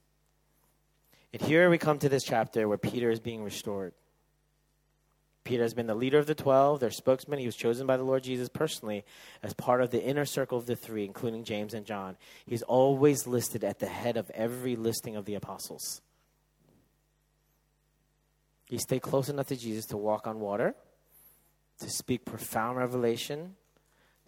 And 1.33 1.43
here 1.43 1.71
we 1.71 1.79
come 1.79 1.99
to 1.99 2.09
this 2.09 2.25
chapter 2.25 2.69
where 2.69 2.79
Peter 2.79 3.11
is 3.11 3.21
being 3.21 3.43
restored. 3.43 3.95
Peter 5.45 5.63
has 5.63 5.75
been 5.75 5.87
the 5.87 5.95
leader 5.95 6.19
of 6.19 6.27
the 6.27 6.35
12, 6.35 6.81
their 6.81 6.91
spokesman. 6.91 7.39
He 7.39 7.47
was 7.47 7.55
chosen 7.55 7.87
by 7.87 7.97
the 7.97 8.03
Lord 8.03 8.25
Jesus 8.25 8.49
personally 8.49 9.05
as 9.43 9.55
part 9.55 9.81
of 9.81 9.91
the 9.91 10.03
inner 10.03 10.25
circle 10.25 10.59
of 10.59 10.67
the 10.67 10.75
three, 10.75 11.05
including 11.05 11.45
James 11.45 11.73
and 11.73 11.87
John. 11.87 12.17
He's 12.47 12.63
always 12.63 13.27
listed 13.27 13.63
at 13.63 13.79
the 13.79 13.87
head 13.87 14.17
of 14.17 14.29
every 14.31 14.75
listing 14.75 15.15
of 15.15 15.25
the 15.25 15.37
apostles. 15.37 16.03
He 18.65 18.79
stayed 18.79 19.03
close 19.03 19.29
enough 19.29 19.47
to 19.47 19.57
Jesus 19.57 19.87
to 19.87 19.97
walk 19.97 20.27
on 20.27 20.41
water 20.41 20.75
to 21.81 21.91
speak 21.91 22.25
profound 22.25 22.79
revelation, 22.79 23.55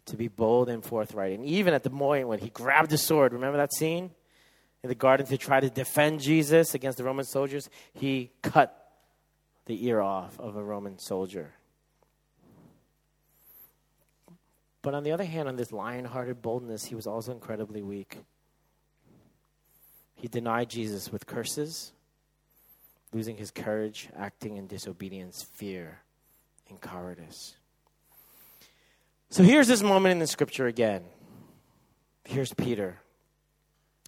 to 0.07 0.17
be 0.17 0.29
bold 0.29 0.69
and 0.69 0.85
forthright. 0.85 1.33
And 1.33 1.45
even 1.45 1.75
at 1.75 1.83
the 1.83 1.91
point 1.91 2.29
when 2.29 2.39
he 2.39 2.51
grabbed 2.51 2.91
the 2.91 2.99
sword, 2.99 3.33
remember 3.33 3.59
that 3.59 3.73
scene 3.73 4.11
in 4.83 4.89
the 4.89 4.95
garden 4.95 5.27
to 5.27 5.39
try 5.39 5.61
to 5.61 5.71
defend 5.71 6.21
Jesus 6.21 6.75
against 6.75 6.99
the 6.99 7.05
Roman 7.05 7.25
soldiers? 7.25 7.69
He 7.93 8.33
cut 8.43 8.75
the 9.67 9.87
ear 9.87 10.01
off 10.01 10.39
of 10.39 10.57
a 10.57 10.63
Roman 10.63 10.99
soldier. 10.99 11.53
But 14.81 14.95
on 14.95 15.03
the 15.03 15.13
other 15.13 15.25
hand, 15.25 15.49
on 15.49 15.57
this 15.57 15.73
lion 15.73 16.05
hearted 16.05 16.41
boldness, 16.41 16.85
he 16.85 16.95
was 16.95 17.07
also 17.07 17.33
incredibly 17.33 17.83
weak. 17.83 18.19
He 20.15 20.29
denied 20.29 20.71
Jesus 20.71 21.13
with 21.13 21.27
curses, 21.27 21.93
losing 23.13 23.37
his 23.37 23.51
courage, 23.51 24.09
acting 24.17 24.57
in 24.57 24.67
disobedience, 24.67 25.43
fear 25.43 26.01
and 26.69 26.81
cowardice. 26.81 27.57
So 29.31 29.43
here's 29.43 29.69
this 29.69 29.83
moment 29.83 30.13
in 30.13 30.19
the 30.19 30.27
scripture 30.27 30.67
again. 30.67 31.05
Here's 32.25 32.53
Peter. 32.55 32.99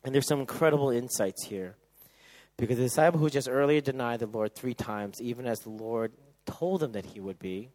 And 0.04 0.14
there's 0.14 0.26
some 0.26 0.40
incredible 0.40 0.90
insights 0.90 1.44
here. 1.44 1.76
Because 2.56 2.76
the 2.78 2.84
disciple 2.84 3.20
who 3.20 3.30
just 3.30 3.48
earlier 3.48 3.80
denied 3.80 4.20
the 4.20 4.26
Lord 4.26 4.54
three 4.54 4.74
times, 4.74 5.20
even 5.20 5.46
as 5.46 5.60
the 5.60 5.70
Lord 5.70 6.12
told 6.46 6.82
him 6.82 6.92
that 6.92 7.06
he 7.06 7.20
would 7.20 7.38
be, 7.38 7.70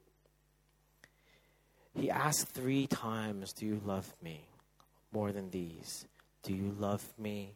he 1.94 2.12
asked 2.12 2.50
three 2.50 2.88
times, 2.88 3.54
Do 3.54 3.66
you 3.66 3.82
love 3.86 4.14
me 4.22 4.48
more 5.12 5.32
than 5.32 5.50
these? 5.50 6.06
Do 6.44 6.54
you 6.54 6.76
love 6.78 7.04
me? 7.18 7.54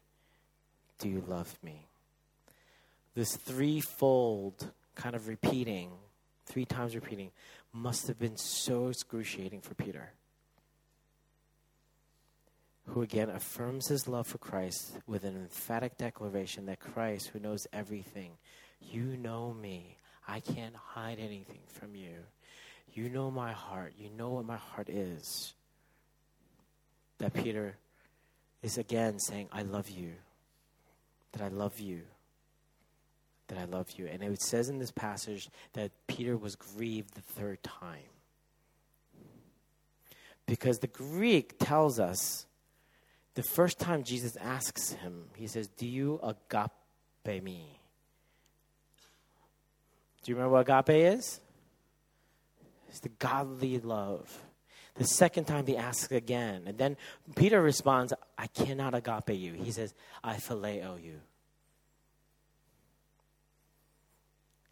Do 0.99 1.09
you 1.09 1.23
love 1.27 1.57
me? 1.61 1.87
This 3.15 3.35
threefold 3.35 4.71
kind 4.95 5.15
of 5.15 5.27
repeating 5.27 5.91
three 6.49 6.65
times 6.65 6.93
repeating, 6.93 7.31
must 7.71 8.07
have 8.07 8.19
been 8.19 8.35
so 8.35 8.89
excruciating 8.89 9.61
for 9.61 9.75
Peter. 9.75 10.11
who 12.89 13.01
again 13.01 13.29
affirms 13.29 13.87
his 13.87 14.07
love 14.07 14.27
for 14.27 14.37
Christ 14.37 14.97
with 15.05 15.23
an 15.23 15.35
emphatic 15.35 15.97
declaration 15.97 16.65
that 16.65 16.79
Christ, 16.79 17.27
who 17.27 17.39
knows 17.39 17.67
everything, 17.71 18.31
you 18.81 19.17
know 19.17 19.53
me. 19.53 19.97
I 20.27 20.39
can't 20.39 20.75
hide 20.75 21.19
anything 21.19 21.61
from 21.67 21.95
you. 21.95 22.15
You 22.93 23.09
know 23.09 23.29
my 23.29 23.51
heart. 23.51 23.93
You 23.97 24.09
know 24.09 24.29
what 24.29 24.45
my 24.45 24.57
heart 24.57 24.89
is. 24.89 25.53
That 27.19 27.33
Peter 27.33 27.75
is 28.63 28.77
again 28.77 29.19
saying, 29.19 29.49
I 29.51 29.63
love 29.63 29.89
you. 29.89 30.13
That 31.33 31.43
I 31.43 31.49
love 31.49 31.79
you. 31.79 32.01
That 33.49 33.57
I 33.57 33.65
love 33.65 33.91
you. 33.97 34.07
And 34.07 34.23
it 34.23 34.41
says 34.41 34.69
in 34.69 34.79
this 34.79 34.91
passage 34.91 35.49
that 35.73 35.91
Peter 36.07 36.37
was 36.37 36.55
grieved 36.55 37.13
the 37.15 37.21
third 37.21 37.61
time. 37.63 38.09
Because 40.45 40.79
the 40.79 40.87
Greek 40.87 41.59
tells 41.59 41.99
us 41.99 42.45
the 43.35 43.43
first 43.43 43.79
time 43.79 44.03
Jesus 44.03 44.35
asks 44.37 44.93
him, 44.93 45.25
he 45.35 45.47
says, 45.47 45.67
Do 45.67 45.87
you 45.87 46.19
agape 46.23 47.43
me? 47.43 47.79
Do 50.23 50.31
you 50.31 50.35
remember 50.35 50.55
what 50.55 50.69
agape 50.69 51.13
is? 51.13 51.39
It's 52.89 52.99
the 52.99 53.09
godly 53.09 53.79
love. 53.79 54.37
The 54.95 55.05
second 55.05 55.45
time 55.45 55.65
he 55.65 55.77
asks 55.77 56.11
again, 56.11 56.63
and 56.65 56.77
then 56.77 56.97
Peter 57.35 57.61
responds, 57.61 58.13
I 58.37 58.47
cannot 58.47 58.93
agape 58.93 59.39
you. 59.39 59.53
He 59.53 59.71
says, 59.71 59.93
I 60.23 60.35
phileo 60.35 61.01
you. 61.01 61.21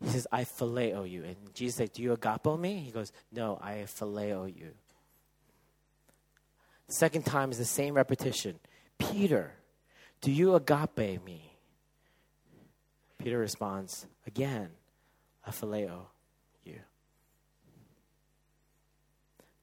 He 0.04 0.10
says, 0.10 0.27
I 0.32 0.44
phileo 0.44 1.10
you. 1.10 1.24
And 1.24 1.36
Jesus 1.54 1.77
said, 1.77 1.94
Do 1.94 2.04
you 2.04 2.13
agape 2.13 2.60
me? 2.60 2.80
He 2.80 2.92
goes, 2.92 3.12
No, 3.32 3.60
I 3.62 3.86
phileo 3.88 4.54
you. 4.54 4.72
Second 6.88 7.25
time 7.25 7.51
is 7.51 7.58
the 7.58 7.66
same 7.66 7.96
repetition. 7.96 8.60
Peter, 8.98 9.54
do 10.22 10.32
you 10.32 10.56
agape 10.56 11.24
me? 11.25 11.51
Peter 13.18 13.39
responds, 13.39 14.06
Again, 14.25 14.70
I 15.46 15.51
phileo 15.51 16.06
you. 16.63 16.80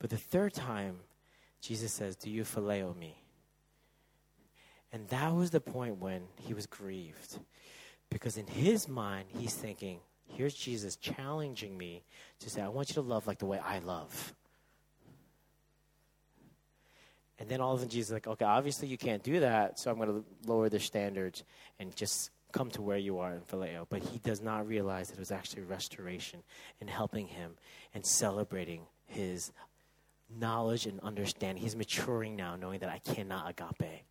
But 0.00 0.11
the 0.11 0.17
third 0.17 0.53
time, 0.53 0.97
Jesus 1.61 1.93
says, 1.93 2.17
Do 2.17 2.29
you 2.29 2.43
phileo 2.43 2.97
me? 2.97 3.17
And 4.93 5.09
that 5.09 5.35
was 5.35 5.50
the 5.50 5.61
point 5.61 5.99
when 5.99 6.23
he 6.41 6.55
was 6.55 6.67
grieved. 6.67 7.38
Because 8.11 8.37
in 8.37 8.47
his 8.47 8.87
mind, 8.87 9.26
he's 9.37 9.55
thinking, 9.55 9.99
Here's 10.28 10.54
Jesus 10.54 10.97
challenging 10.97 11.76
me 11.76 12.02
to 12.40 12.50
say, 12.50 12.61
I 12.61 12.69
want 12.69 12.88
you 12.88 12.95
to 12.95 13.00
love 13.02 13.26
like 13.26 13.38
the 13.38 13.47
way 13.47 13.59
I 13.59 13.78
love. 13.78 14.35
And 17.38 17.49
then 17.49 17.61
all 17.61 17.73
of 17.73 17.78
a 17.78 17.83
sudden, 17.83 17.90
Jesus 17.90 18.09
is 18.09 18.12
like, 18.12 18.26
okay, 18.26 18.45
obviously 18.45 18.88
you 18.88 18.97
can't 18.97 19.23
do 19.23 19.40
that, 19.40 19.78
so 19.78 19.90
I'm 19.90 19.97
going 19.99 20.09
to 20.09 20.25
lower 20.47 20.69
the 20.69 20.81
standards 20.81 21.43
and 21.78 21.95
just 21.97 22.31
come 22.52 22.71
to 22.71 22.83
where 22.83 22.97
you 22.97 23.19
are 23.19 23.33
in 23.33 23.40
Phileo. 23.40 23.87
But 23.88 24.02
he 24.02 24.19
does 24.19 24.40
not 24.40 24.69
realize 24.69 25.09
that 25.09 25.16
it 25.16 25.21
was 25.21 25.33
actually 25.33 25.62
restoration 25.62 26.43
and 26.81 26.88
helping 26.88 27.26
him 27.26 27.54
and 27.93 28.07
celebrating 28.07 28.83
his 29.07 29.52
knowledge 30.38 30.87
and 30.87 31.00
understanding. 31.00 31.62
He's 31.62 31.76
maturing 31.76 32.37
now, 32.37 32.57
knowing 32.57 32.78
that 32.81 32.88
I 32.88 32.99
cannot 32.99 33.50
agape. 33.50 34.04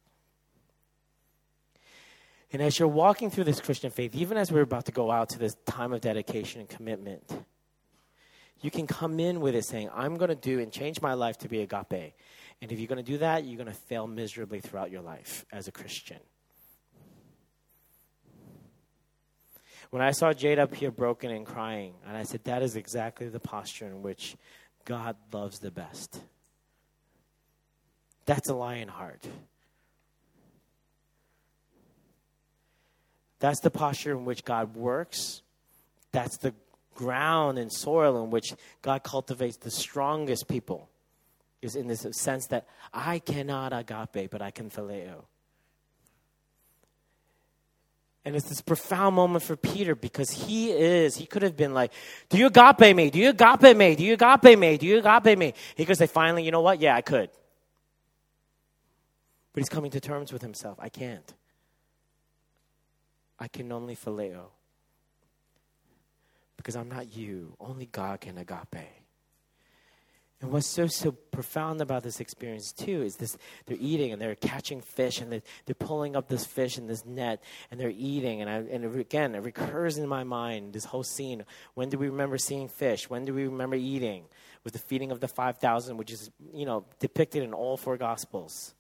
And 2.54 2.62
as 2.62 2.78
you're 2.78 2.88
walking 2.88 3.32
through 3.32 3.46
this 3.46 3.60
Christian 3.60 3.90
faith, 3.90 4.16
even 4.16 4.38
as 4.38 4.52
we're 4.52 4.62
about 4.62 4.86
to 4.86 4.92
go 4.92 5.10
out 5.10 5.30
to 5.30 5.40
this 5.40 5.56
time 5.66 5.92
of 5.92 6.02
dedication 6.02 6.62
and 6.62 6.70
commitment, 6.70 7.24
you 8.62 8.70
can 8.70 8.86
come 8.86 9.20
in 9.20 9.42
with 9.42 9.56
it 9.56 9.66
saying, 9.66 9.90
I'm 9.94 10.16
going 10.18 10.30
to 10.30 10.36
do 10.36 10.60
and 10.60 10.72
change 10.72 11.02
my 11.02 11.16
life 11.16 11.40
to 11.40 11.50
be 11.50 11.62
agape. 11.62 12.14
And 12.62 12.72
if 12.72 12.80
you're 12.80 12.88
going 12.88 13.04
to 13.04 13.12
do 13.12 13.18
that, 13.18 13.44
you're 13.44 13.58
going 13.58 13.74
to 13.74 13.74
fail 13.74 14.06
miserably 14.06 14.62
throughout 14.62 14.92
your 14.92 15.02
life 15.02 15.46
as 15.52 15.68
a 15.68 15.72
Christian. 15.72 16.20
When 19.90 20.02
I 20.02 20.12
saw 20.12 20.32
Jade 20.32 20.60
up 20.60 20.74
here 20.74 20.92
broken 20.92 21.32
and 21.32 21.46
crying, 21.46 21.96
and 22.08 22.16
I 22.16 22.24
said, 22.24 22.44
that 22.46 22.62
is 22.62 22.76
exactly 22.76 23.30
the 23.30 23.40
posture 23.40 23.88
in 23.88 24.02
which 24.04 24.38
God 24.86 25.16
loves 25.32 25.60
the 25.60 25.72
best. 25.72 26.20
That's 28.26 28.50
a 28.50 28.56
lion 28.56 28.88
heart. 28.88 29.26
That's 33.44 33.60
the 33.60 33.70
posture 33.70 34.14
in 34.14 34.24
which 34.24 34.46
God 34.46 34.74
works. 34.74 35.42
That's 36.14 36.38
the 36.38 36.54
ground 36.96 37.58
and 37.58 37.70
soil 37.70 38.24
in 38.24 38.30
which 38.30 38.54
God 38.82 39.04
cultivates 39.04 39.58
the 39.58 39.70
strongest 39.70 40.48
people. 40.48 40.88
Is 41.62 41.76
in 41.76 41.88
this 41.88 42.08
sense 42.12 42.48
that 42.48 42.66
I 42.94 43.20
cannot 43.20 43.74
agape, 43.74 44.32
but 44.32 44.42
I 44.42 44.50
can 44.50 44.70
phileo. 44.70 45.26
And 48.24 48.34
it's 48.34 48.48
this 48.48 48.62
profound 48.62 49.18
moment 49.18 49.44
for 49.44 49.58
Peter 49.58 49.94
because 49.94 50.30
he 50.32 50.72
is, 50.72 51.18
he 51.18 51.26
could 51.26 51.42
have 51.42 51.58
been 51.58 51.74
like, 51.74 51.92
Do 52.30 52.38
you 52.38 52.48
agape 52.48 52.96
me? 52.96 53.10
Do 53.10 53.20
you 53.20 53.32
agape 53.32 53.76
me? 53.76 53.96
Do 53.98 54.06
you 54.06 54.14
agape 54.14 54.58
me? 54.58 54.78
Do 54.78 54.86
you 54.86 55.00
agape 55.06 55.38
me? 55.38 55.54
He 55.76 55.84
could 55.84 55.98
say, 55.98 56.08
finally, 56.08 56.44
you 56.44 56.52
know 56.52 56.62
what? 56.62 56.80
Yeah, 56.80 56.96
I 56.96 57.02
could. 57.02 57.30
But 59.52 59.60
he's 59.60 59.70
coming 59.70 59.92
to 59.92 60.00
terms 60.00 60.32
with 60.32 60.42
himself. 60.42 60.78
I 60.80 60.88
can't. 60.88 61.34
I 63.44 63.50
can 63.50 63.74
only 63.74 63.94
phileo. 63.94 64.46
Because 66.56 66.78
I'm 66.78 66.88
not 66.88 67.14
you. 67.14 67.58
Only 67.60 67.88
God 67.88 68.22
can 68.22 68.38
agape. 68.38 68.88
And 70.40 70.50
what's 70.50 70.66
so 70.66 70.88
so 70.88 71.12
profound 71.12 71.82
about 71.82 72.04
this 72.04 72.22
experience 72.22 72.72
too 72.72 73.02
is 73.02 73.18
this 73.18 73.38
they're 73.66 73.78
eating 73.80 74.14
and 74.14 74.22
they're 74.22 74.36
catching 74.36 74.80
fish 74.80 75.20
and 75.20 75.30
they're, 75.30 75.42
they're 75.66 75.76
pulling 75.76 76.16
up 76.16 76.30
this 76.30 76.46
fish 76.46 76.78
in 76.78 76.88
this 76.88 77.06
net 77.06 77.44
and 77.70 77.80
they're 77.80 77.94
eating 77.94 78.42
and 78.42 78.50
I, 78.50 78.56
and 78.56 78.84
again 78.98 79.36
it 79.36 79.44
recurs 79.44 79.98
in 79.98 80.08
my 80.08 80.26
mind 80.26 80.74
this 80.74 80.84
whole 80.84 81.04
scene 81.04 81.46
when 81.76 81.88
do 81.88 81.98
we 81.98 82.10
remember 82.10 82.38
seeing 82.38 82.68
fish 82.68 83.10
when 83.10 83.24
do 83.24 83.34
we 83.34 83.46
remember 83.46 83.78
eating 83.78 84.26
with 84.66 84.74
the 84.74 84.80
feeding 84.80 85.12
of 85.12 85.22
the 85.22 85.30
5000 85.30 85.96
which 85.96 86.12
is 86.12 86.30
you 86.54 86.66
know 86.66 86.84
depicted 87.00 87.42
in 87.42 87.54
all 87.54 87.78
four 87.78 87.96
gospels 87.96 88.74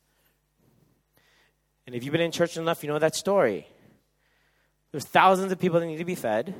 and 1.87 1.95
if 1.95 2.03
you've 2.03 2.11
been 2.11 2.19
in 2.19 2.33
church 2.33 2.57
enough 2.57 2.83
you 2.83 2.89
know 2.89 2.99
that 2.99 3.15
story 3.15 3.67
there's 4.93 5.05
thousands 5.05 5.51
of 5.51 5.59
people 5.59 5.79
that 5.79 5.87
need 5.87 5.97
to 5.97 6.05
be 6.05 6.13
fed. 6.13 6.53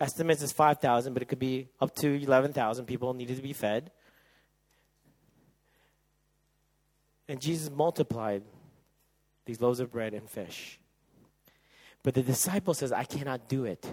Estimates 0.00 0.42
is 0.42 0.52
5,000, 0.52 1.12
but 1.12 1.20
it 1.20 1.26
could 1.26 1.38
be 1.38 1.68
up 1.82 1.94
to 1.96 2.08
11,000 2.08 2.86
people 2.86 3.12
needed 3.12 3.36
to 3.36 3.42
be 3.42 3.52
fed. 3.52 3.90
And 7.28 7.42
Jesus 7.42 7.70
multiplied 7.70 8.42
these 9.44 9.60
loaves 9.60 9.80
of 9.80 9.92
bread 9.92 10.14
and 10.14 10.30
fish. 10.30 10.80
But 12.02 12.14
the 12.14 12.22
disciple 12.22 12.72
says, 12.72 12.90
I 12.90 13.04
cannot 13.04 13.46
do 13.46 13.66
it. 13.66 13.86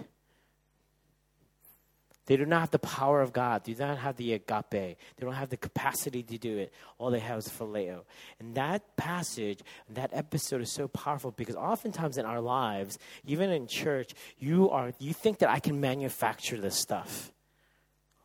They 2.26 2.36
do 2.36 2.44
not 2.44 2.60
have 2.60 2.70
the 2.70 2.78
power 2.78 3.22
of 3.22 3.32
God. 3.32 3.64
They 3.64 3.74
do 3.74 3.84
not 3.84 3.98
have 3.98 4.16
the 4.16 4.32
agape. 4.34 4.70
They 4.70 4.96
don't 5.20 5.34
have 5.34 5.48
the 5.48 5.56
capacity 5.56 6.22
to 6.24 6.38
do 6.38 6.58
it. 6.58 6.72
All 6.98 7.10
they 7.10 7.20
have 7.20 7.38
is 7.38 7.48
phileo. 7.48 8.02
And 8.40 8.54
that 8.56 8.96
passage, 8.96 9.60
that 9.90 10.10
episode 10.12 10.60
is 10.60 10.72
so 10.72 10.88
powerful 10.88 11.30
because 11.30 11.54
oftentimes 11.54 12.18
in 12.18 12.26
our 12.26 12.40
lives, 12.40 12.98
even 13.24 13.50
in 13.50 13.66
church, 13.66 14.12
you 14.38 14.70
are 14.70 14.92
you 14.98 15.12
think 15.12 15.38
that 15.38 15.50
I 15.50 15.60
can 15.60 15.80
manufacture 15.80 16.60
this 16.60 16.76
stuff. 16.76 17.32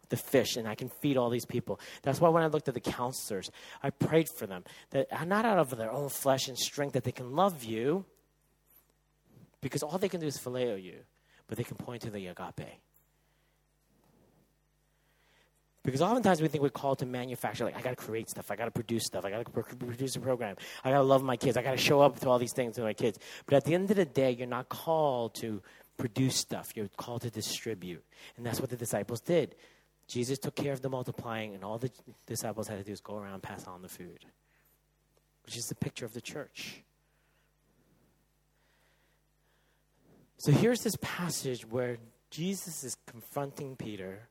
The 0.10 0.18
fish, 0.18 0.58
and 0.58 0.68
I 0.68 0.76
can 0.76 0.90
feed 0.90 1.16
all 1.16 1.30
these 1.30 1.46
people. 1.46 1.80
That's 2.02 2.20
why 2.20 2.28
when 2.28 2.44
I 2.44 2.48
looked 2.48 2.68
at 2.68 2.74
the 2.74 2.82
counselors, 2.82 3.50
I 3.82 3.92
prayed 3.92 4.28
for 4.28 4.46
them 4.46 4.66
that 4.90 5.08
not 5.26 5.46
out 5.46 5.58
of 5.58 5.78
their 5.78 5.90
own 5.90 6.10
flesh 6.10 6.50
and 6.50 6.58
strength 6.58 6.94
that 6.94 7.06
they 7.06 7.14
can 7.14 7.34
love 7.34 7.64
you, 7.64 8.04
because 9.62 9.84
all 9.84 9.98
they 9.98 10.10
can 10.10 10.20
do 10.20 10.28
is 10.28 10.38
phileo 10.38 10.84
you, 10.84 10.96
but 11.48 11.58
they 11.58 11.64
can 11.64 11.78
point 11.78 12.02
to 12.02 12.10
the 12.10 12.28
agape. 12.28 12.82
Because 15.84 16.02
oftentimes 16.02 16.42
we 16.42 16.48
think 16.48 16.62
we're 16.62 16.70
called 16.70 17.00
to 17.00 17.08
manufacture, 17.08 17.66
like, 17.66 17.76
I 17.76 17.82
got 17.82 17.90
to 17.90 17.96
create 17.96 18.30
stuff, 18.30 18.52
I 18.52 18.56
got 18.56 18.66
to 18.66 18.72
produce 18.72 19.06
stuff, 19.06 19.26
I 19.26 19.32
got 19.32 19.44
to 19.46 19.52
produce 19.52 20.16
a 20.16 20.20
program, 20.20 20.56
I 20.84 20.92
got 20.92 20.98
to 20.98 21.04
love 21.04 21.24
my 21.24 21.38
kids, 21.38 21.58
I 21.58 21.64
got 21.64 21.72
to 21.72 21.78
show 21.78 22.02
up 22.02 22.20
to 22.20 22.30
all 22.30 22.38
these 22.38 22.54
things 22.54 22.76
to 22.76 22.84
my 22.84 22.94
kids. 22.94 23.18
But 23.48 23.56
at 23.56 23.66
the 23.66 23.74
end 23.74 23.90
of 23.90 23.98
the 23.98 24.06
day, 24.06 24.32
you're 24.32 24.48
not 24.48 24.70
called 24.70 25.34
to 25.36 25.62
produce 25.98 26.36
stuff, 26.36 26.74
you're 26.76 26.90
called 26.98 27.24
to 27.24 27.32
distribute. 27.32 28.04
And 28.38 28.46
that's 28.46 28.60
what 28.60 28.70
the 28.70 28.76
disciples 28.76 29.22
did. 29.22 29.56
Jesus 30.08 30.38
took 30.38 30.56
care 30.56 30.74
of 30.74 30.82
the 30.82 30.90
multiplying, 30.90 31.56
and 31.56 31.64
all 31.64 31.80
the 31.80 31.92
disciples 32.28 32.68
had 32.68 32.78
to 32.78 32.84
do 32.84 32.92
is 32.92 33.02
go 33.02 33.16
around 33.16 33.34
and 33.34 33.42
pass 33.42 33.66
on 33.66 33.82
the 33.82 33.90
food, 33.90 34.26
which 35.46 35.58
is 35.58 35.66
the 35.66 35.76
picture 35.76 36.06
of 36.06 36.14
the 36.14 36.22
church. 36.22 36.84
So 40.38 40.52
here's 40.52 40.84
this 40.84 40.96
passage 41.02 41.68
where 41.68 41.98
Jesus 42.30 42.84
is 42.84 42.98
confronting 43.08 43.76
Peter 43.76 44.28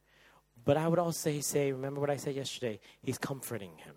but 0.64 0.76
I 0.76 0.88
would 0.88 0.98
also 0.98 1.40
say, 1.40 1.72
remember 1.72 2.00
what 2.00 2.10
I 2.10 2.16
said 2.16 2.34
yesterday? 2.34 2.80
He's 3.02 3.18
comforting 3.18 3.72
him. 3.78 3.94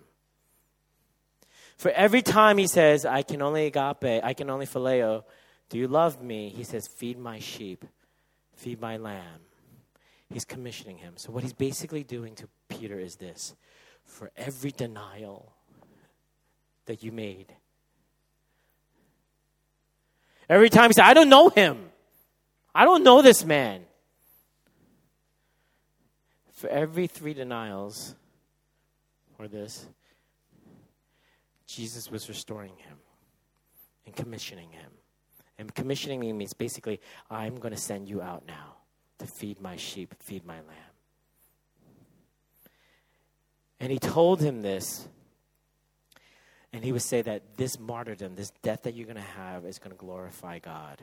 For 1.78 1.92
every 1.92 2.22
time 2.22 2.58
he 2.58 2.68
says, 2.68 3.06
I 3.06 3.24
can 3.24 3.42
only 3.42 3.66
agape, 3.66 4.24
I 4.24 4.34
can 4.34 4.50
only 4.50 4.66
phileo, 4.66 5.24
do 5.70 5.78
you 5.78 5.88
love 5.88 6.22
me? 6.22 6.50
He 6.50 6.64
says, 6.64 6.88
feed 6.88 7.18
my 7.18 7.40
sheep, 7.40 7.86
feed 8.56 8.80
my 8.80 8.98
lamb. 8.98 9.42
He's 10.30 10.46
commissioning 10.46 10.98
him. 10.98 11.14
So 11.18 11.32
what 11.32 11.44
he's 11.44 11.54
basically 11.54 12.04
doing 12.04 12.36
to 12.36 12.48
Peter 12.70 13.00
is 13.00 13.16
this 13.16 13.56
for 14.06 14.32
every 14.36 14.72
denial, 14.72 15.54
that 16.86 17.04
you 17.04 17.12
made. 17.12 17.54
Every 20.50 20.70
time 20.70 20.90
he 20.90 20.94
said, 20.94 21.06
I 21.06 21.14
don't 21.14 21.30
know 21.30 21.50
him. 21.50 21.90
I 22.76 22.86
don't 22.86 23.04
know 23.04 23.22
this 23.22 23.46
man. 23.46 23.86
For 26.54 26.70
every 26.70 27.08
three 27.08 27.34
denials, 27.34 28.16
or 29.38 29.48
this, 29.48 29.88
Jesus 31.68 32.10
was 32.12 32.30
restoring 32.30 32.78
him 32.78 32.98
and 34.06 34.16
commissioning 34.16 34.72
him. 34.72 34.92
And 35.58 35.74
commissioning 35.74 36.20
me 36.20 36.32
means 36.32 36.54
basically, 36.54 37.00
I'm 37.30 37.58
going 37.58 37.74
to 37.74 37.80
send 37.80 38.08
you 38.08 38.22
out 38.22 38.46
now 38.48 38.76
to 39.20 39.28
feed 39.28 39.62
my 39.62 39.76
sheep, 39.76 40.14
feed 40.20 40.46
my 40.46 40.56
lamb. 40.56 40.94
And 43.80 43.92
he 43.92 44.00
told 44.00 44.40
him 44.40 44.62
this. 44.62 45.08
And 46.72 46.84
he 46.84 46.92
would 46.92 47.02
say 47.02 47.22
that 47.22 47.58
this 47.58 47.80
martyrdom, 47.80 48.36
this 48.36 48.52
death 48.62 48.84
that 48.84 48.96
you're 48.96 49.06
going 49.06 49.16
to 49.16 49.22
have, 49.22 49.66
is 49.66 49.78
going 49.78 49.92
to 49.92 49.98
glorify 49.98 50.60
God. 50.60 51.02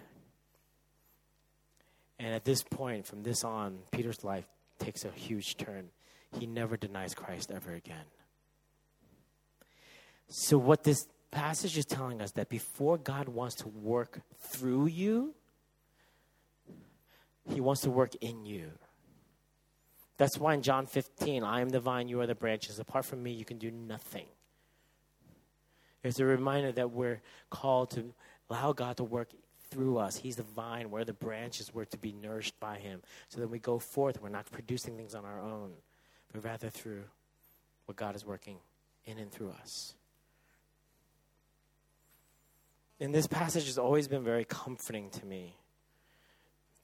And 2.19 2.35
at 2.35 2.45
this 2.45 2.63
point, 2.63 3.07
from 3.07 3.23
this 3.23 3.45
on, 3.45 3.79
Peter's 3.93 4.25
life 4.25 4.47
takes 4.81 5.05
a 5.05 5.11
huge 5.11 5.57
turn. 5.57 5.91
He 6.39 6.47
never 6.47 6.77
denies 6.77 7.15
Christ 7.15 7.51
ever 7.51 7.73
again. 7.73 8.07
So, 10.29 10.59
what 10.59 10.85
this 10.85 11.07
passage 11.31 11.77
is 11.77 11.85
telling 11.85 12.21
us 12.21 12.33
that 12.33 12.49
before 12.49 12.99
God 12.99 13.29
wants 13.29 13.57
to 13.57 13.69
work 13.69 14.21
through 14.41 14.87
you, 14.87 15.35
He 17.49 17.61
wants 17.61 17.83
to 17.83 17.91
work 17.91 18.15
in 18.21 18.45
you. 18.45 18.71
That's 20.19 20.39
why 20.39 20.55
in 20.55 20.63
John 20.63 20.87
15, 20.87 21.43
I 21.43 21.61
am 21.61 21.71
the 21.71 21.81
vine, 21.81 22.09
you 22.09 22.21
are 22.21 22.27
the 22.27 22.35
branches. 22.35 22.79
Apart 22.79 23.07
from 23.07 23.23
me, 23.23 23.33
you 23.33 23.45
can 23.45 23.59
do 23.59 23.71
nothing. 23.71 24.27
It's 26.03 26.21
a 26.21 26.25
reminder 26.25 26.73
that 26.73 26.91
we're 26.91 27.23
called 27.49 27.91
to 27.93 28.13
allow 28.49 28.73
God 28.73 28.97
to 28.99 29.05
work 29.05 29.31
through 29.71 29.99
us. 29.99 30.17
He's 30.17 30.37
the 30.37 30.43
vine, 30.43 30.91
we're 30.91 31.05
the 31.05 31.13
branches, 31.13 31.73
we're 31.73 31.85
to 31.87 31.99
be 31.99 32.13
nourished 32.13 32.59
by 32.61 32.79
Him. 32.79 33.03
So 33.29 33.41
that 33.41 33.49
we 33.49 33.59
go 33.59 33.79
forth, 33.79 34.21
we're 34.21 34.29
not 34.29 34.51
producing 34.51 34.97
things 34.97 35.15
on 35.15 35.25
our 35.25 35.41
own, 35.41 35.73
but 36.33 36.45
rather 36.45 36.71
through 36.71 37.05
what 37.87 37.97
God 37.97 38.15
is 38.15 38.25
working 38.25 38.59
in 39.07 39.19
and 39.19 39.31
through 39.31 39.51
us. 39.63 39.95
And 43.01 43.15
this 43.15 43.27
passage 43.27 43.67
has 43.67 43.79
always 43.79 44.09
been 44.09 44.23
very 44.23 44.45
comforting 44.45 45.09
to 45.11 45.25
me 45.25 45.57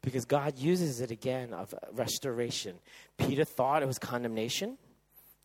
because 0.01 0.25
God 0.25 0.59
uses 0.59 1.01
it 1.01 1.11
again 1.11 1.53
of 1.53 1.75
restoration. 1.93 2.77
Peter 3.19 3.45
thought 3.45 3.83
it 3.83 3.87
was 3.87 3.99
condemnation 3.99 4.79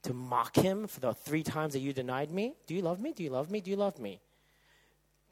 to 0.04 0.14
mock 0.14 0.56
him 0.56 0.88
for 0.88 1.00
the 1.00 1.14
three 1.14 1.44
times 1.44 1.74
that 1.74 1.80
you 1.80 1.94
denied 1.94 2.32
me. 2.32 2.54
Do 2.68 2.74
you 2.74 2.82
love 2.82 3.00
me? 3.00 3.12
Do 3.12 3.24
you 3.24 3.30
love 3.30 3.52
me? 3.52 3.60
Do 3.60 3.70
you 3.70 3.76
love 3.76 4.00
me? 4.00 4.22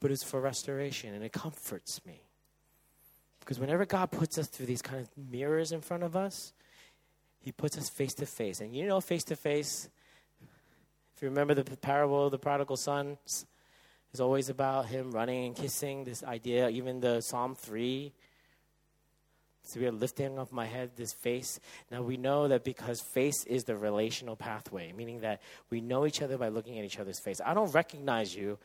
But 0.00 0.10
it's 0.10 0.24
for 0.24 0.40
restoration 0.40 1.14
and 1.14 1.22
it 1.22 1.32
comforts 1.32 2.00
me. 2.06 2.22
Because 3.40 3.58
whenever 3.58 3.84
God 3.84 4.10
puts 4.10 4.38
us 4.38 4.48
through 4.48 4.66
these 4.66 4.82
kind 4.82 5.00
of 5.00 5.08
mirrors 5.30 5.72
in 5.72 5.80
front 5.80 6.02
of 6.02 6.16
us, 6.16 6.52
He 7.40 7.52
puts 7.52 7.76
us 7.76 7.88
face 7.88 8.14
to 8.14 8.26
face. 8.26 8.60
And 8.60 8.74
you 8.74 8.86
know, 8.86 9.00
face 9.00 9.24
to 9.24 9.36
face, 9.36 9.88
if 11.14 11.22
you 11.22 11.28
remember 11.28 11.54
the 11.54 11.64
parable 11.64 12.26
of 12.26 12.30
the 12.30 12.38
prodigal 12.38 12.76
son, 12.76 13.18
is 14.12 14.20
always 14.20 14.48
about 14.48 14.86
him 14.86 15.12
running 15.12 15.46
and 15.46 15.56
kissing. 15.56 16.04
This 16.04 16.24
idea, 16.24 16.68
even 16.68 17.00
the 17.00 17.20
Psalm 17.20 17.54
3, 17.54 18.12
so 19.62 19.78
we 19.78 19.86
are 19.86 19.92
lifting 19.92 20.38
up 20.38 20.50
my 20.50 20.66
head, 20.66 20.92
this 20.96 21.12
face. 21.12 21.60
Now 21.90 22.02
we 22.02 22.16
know 22.16 22.48
that 22.48 22.64
because 22.64 23.00
face 23.00 23.44
is 23.44 23.64
the 23.64 23.76
relational 23.76 24.34
pathway, 24.34 24.92
meaning 24.92 25.20
that 25.20 25.42
we 25.68 25.80
know 25.80 26.06
each 26.06 26.22
other 26.22 26.38
by 26.38 26.48
looking 26.48 26.78
at 26.78 26.84
each 26.84 26.98
other's 26.98 27.20
face. 27.20 27.40
I 27.44 27.54
don't 27.54 27.72
recognize 27.72 28.34
you 28.34 28.58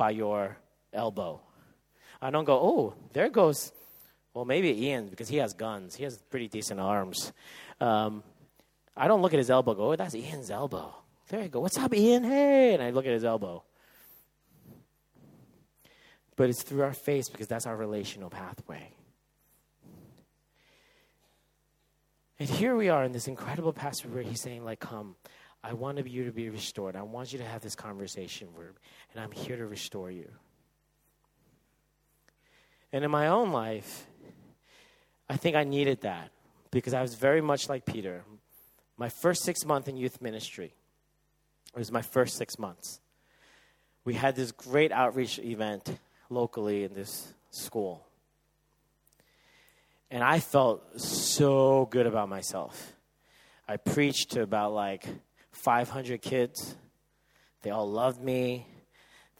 by 0.00 0.10
your 0.10 0.56
elbow. 0.92 1.40
I 2.22 2.30
don't 2.30 2.46
go, 2.46 2.56
oh, 2.70 2.94
there 3.12 3.28
goes, 3.28 3.70
well, 4.32 4.46
maybe 4.46 4.86
Ian, 4.86 5.08
because 5.08 5.28
he 5.28 5.36
has 5.36 5.52
guns. 5.52 5.94
He 5.94 6.04
has 6.04 6.16
pretty 6.30 6.48
decent 6.48 6.80
arms. 6.80 7.32
Um, 7.80 8.22
I 8.96 9.08
don't 9.08 9.20
look 9.20 9.34
at 9.34 9.38
his 9.38 9.50
elbow, 9.50 9.74
go, 9.74 9.92
oh, 9.92 9.96
that's 9.96 10.14
Ian's 10.14 10.50
elbow. 10.50 10.94
There 11.28 11.42
you 11.42 11.48
go. 11.48 11.60
What's 11.60 11.76
up, 11.76 11.94
Ian? 11.94 12.24
Hey. 12.24 12.72
And 12.72 12.82
I 12.82 12.90
look 12.90 13.04
at 13.04 13.12
his 13.12 13.24
elbow 13.24 13.62
but 16.40 16.48
it's 16.48 16.62
through 16.62 16.82
our 16.82 16.94
face 16.94 17.28
because 17.28 17.46
that's 17.48 17.66
our 17.66 17.76
relational 17.76 18.30
pathway. 18.30 18.94
And 22.38 22.48
here 22.48 22.74
we 22.74 22.88
are 22.88 23.04
in 23.04 23.12
this 23.12 23.28
incredible 23.28 23.74
passage 23.74 24.06
where 24.06 24.22
he's 24.22 24.40
saying, 24.40 24.64
like, 24.64 24.80
come, 24.80 25.16
I 25.62 25.74
want 25.74 26.06
you 26.08 26.24
to 26.24 26.32
be 26.32 26.48
restored. 26.48 26.96
I 26.96 27.02
want 27.02 27.32
you 27.32 27.38
to 27.38 27.44
have 27.44 27.60
this 27.60 27.74
conversation 27.74 28.48
where, 28.54 28.72
and 29.12 29.22
I'm 29.22 29.30
here 29.30 29.56
to 29.56 29.66
restore 29.66 30.10
you. 30.10 30.28
And 32.92 33.04
in 33.04 33.10
my 33.10 33.28
own 33.28 33.52
life, 33.52 34.06
I 35.28 35.36
think 35.36 35.56
I 35.56 35.64
needed 35.64 36.00
that 36.00 36.30
because 36.70 36.94
I 36.94 37.02
was 37.02 37.14
very 37.14 37.40
much 37.40 37.68
like 37.68 37.84
Peter. 37.84 38.24
My 38.96 39.08
first 39.08 39.44
six 39.44 39.64
months 39.64 39.88
in 39.88 39.96
youth 39.96 40.20
ministry, 40.20 40.72
it 41.74 41.78
was 41.78 41.92
my 41.92 42.02
first 42.02 42.36
six 42.36 42.58
months. 42.58 43.00
We 44.04 44.14
had 44.14 44.34
this 44.34 44.50
great 44.50 44.92
outreach 44.92 45.38
event 45.38 45.98
locally 46.30 46.84
in 46.84 46.94
this 46.94 47.32
school. 47.50 48.06
And 50.10 50.24
I 50.24 50.40
felt 50.40 51.00
so 51.00 51.86
good 51.90 52.06
about 52.06 52.28
myself. 52.28 52.94
I 53.68 53.76
preached 53.76 54.32
to 54.32 54.42
about 54.42 54.72
like 54.72 55.06
500 55.60 56.22
kids. 56.22 56.74
They 57.62 57.70
all 57.70 57.90
loved 57.90 58.22
me. 58.22 58.66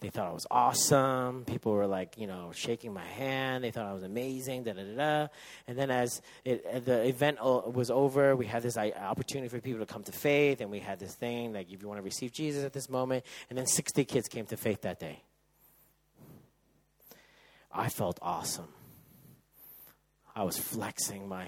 They 0.00 0.08
thought 0.08 0.28
I 0.28 0.32
was 0.32 0.46
awesome. 0.50 1.44
People 1.44 1.72
were 1.72 1.86
like, 1.86 2.16
you 2.16 2.26
know, 2.26 2.52
shaking 2.54 2.94
my 2.94 3.04
hand. 3.04 3.62
They 3.62 3.70
thought 3.70 3.86
I 3.86 3.92
was 3.92 4.02
amazing. 4.02 4.64
Da 4.64 4.72
da 4.72 4.82
da 4.82 4.96
da. 4.96 5.28
And 5.66 5.78
then 5.78 5.90
as 5.90 6.22
it, 6.44 6.86
the 6.86 7.06
event 7.06 7.38
was 7.42 7.90
over, 7.90 8.34
we 8.34 8.46
had 8.46 8.62
this 8.62 8.78
opportunity 8.78 9.48
for 9.48 9.60
people 9.60 9.80
to 9.80 9.86
come 9.86 10.02
to 10.04 10.12
faith, 10.12 10.62
and 10.62 10.70
we 10.70 10.78
had 10.78 10.98
this 10.98 11.14
thing 11.14 11.52
like, 11.52 11.70
if 11.70 11.82
you 11.82 11.88
want 11.88 11.98
to 11.98 12.02
receive 12.02 12.32
Jesus 12.32 12.64
at 12.64 12.72
this 12.72 12.88
moment, 12.88 13.24
and 13.50 13.58
then 13.58 13.66
60 13.66 14.04
kids 14.06 14.26
came 14.28 14.46
to 14.46 14.56
faith 14.56 14.82
that 14.82 15.00
day. 15.00 15.22
I 17.70 17.90
felt 17.90 18.18
awesome. 18.22 18.68
I 20.34 20.44
was 20.44 20.58
flexing 20.58 21.28
my, 21.28 21.46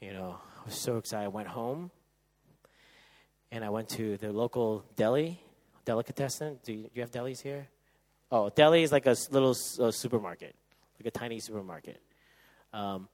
you 0.00 0.12
know, 0.12 0.38
I 0.60 0.64
was 0.64 0.74
so 0.74 0.98
excited. 0.98 1.24
I 1.24 1.28
went 1.28 1.48
home 1.48 1.90
and 3.56 3.64
I 3.64 3.70
went 3.70 3.88
to 3.90 4.18
the 4.18 4.32
local 4.32 4.84
deli, 4.96 5.40
delicatessen. 5.86 6.58
Do 6.62 6.74
you, 6.74 6.82
do 6.82 6.90
you 6.94 7.00
have 7.00 7.10
delis 7.10 7.40
here? 7.40 7.66
Oh, 8.30 8.50
deli 8.50 8.82
is 8.82 8.92
like 8.92 9.06
a 9.06 9.16
little 9.30 9.54
supermarket, 9.54 10.54
like 11.00 11.06
a 11.06 11.10
tiny 11.10 11.40
supermarket. 11.40 12.02
Um, 12.74 13.08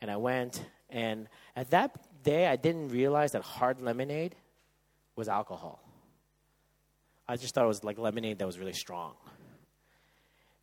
and 0.00 0.10
I 0.10 0.16
went, 0.16 0.64
and 0.88 1.28
at 1.54 1.70
that 1.70 1.90
day, 2.22 2.46
I 2.46 2.56
didn't 2.56 2.88
realize 2.88 3.32
that 3.32 3.42
hard 3.42 3.82
lemonade 3.82 4.34
was 5.14 5.28
alcohol. 5.28 5.78
I 7.28 7.36
just 7.36 7.54
thought 7.54 7.64
it 7.64 7.68
was 7.68 7.84
like 7.84 7.98
lemonade 7.98 8.38
that 8.38 8.46
was 8.46 8.58
really 8.58 8.72
strong. 8.72 9.12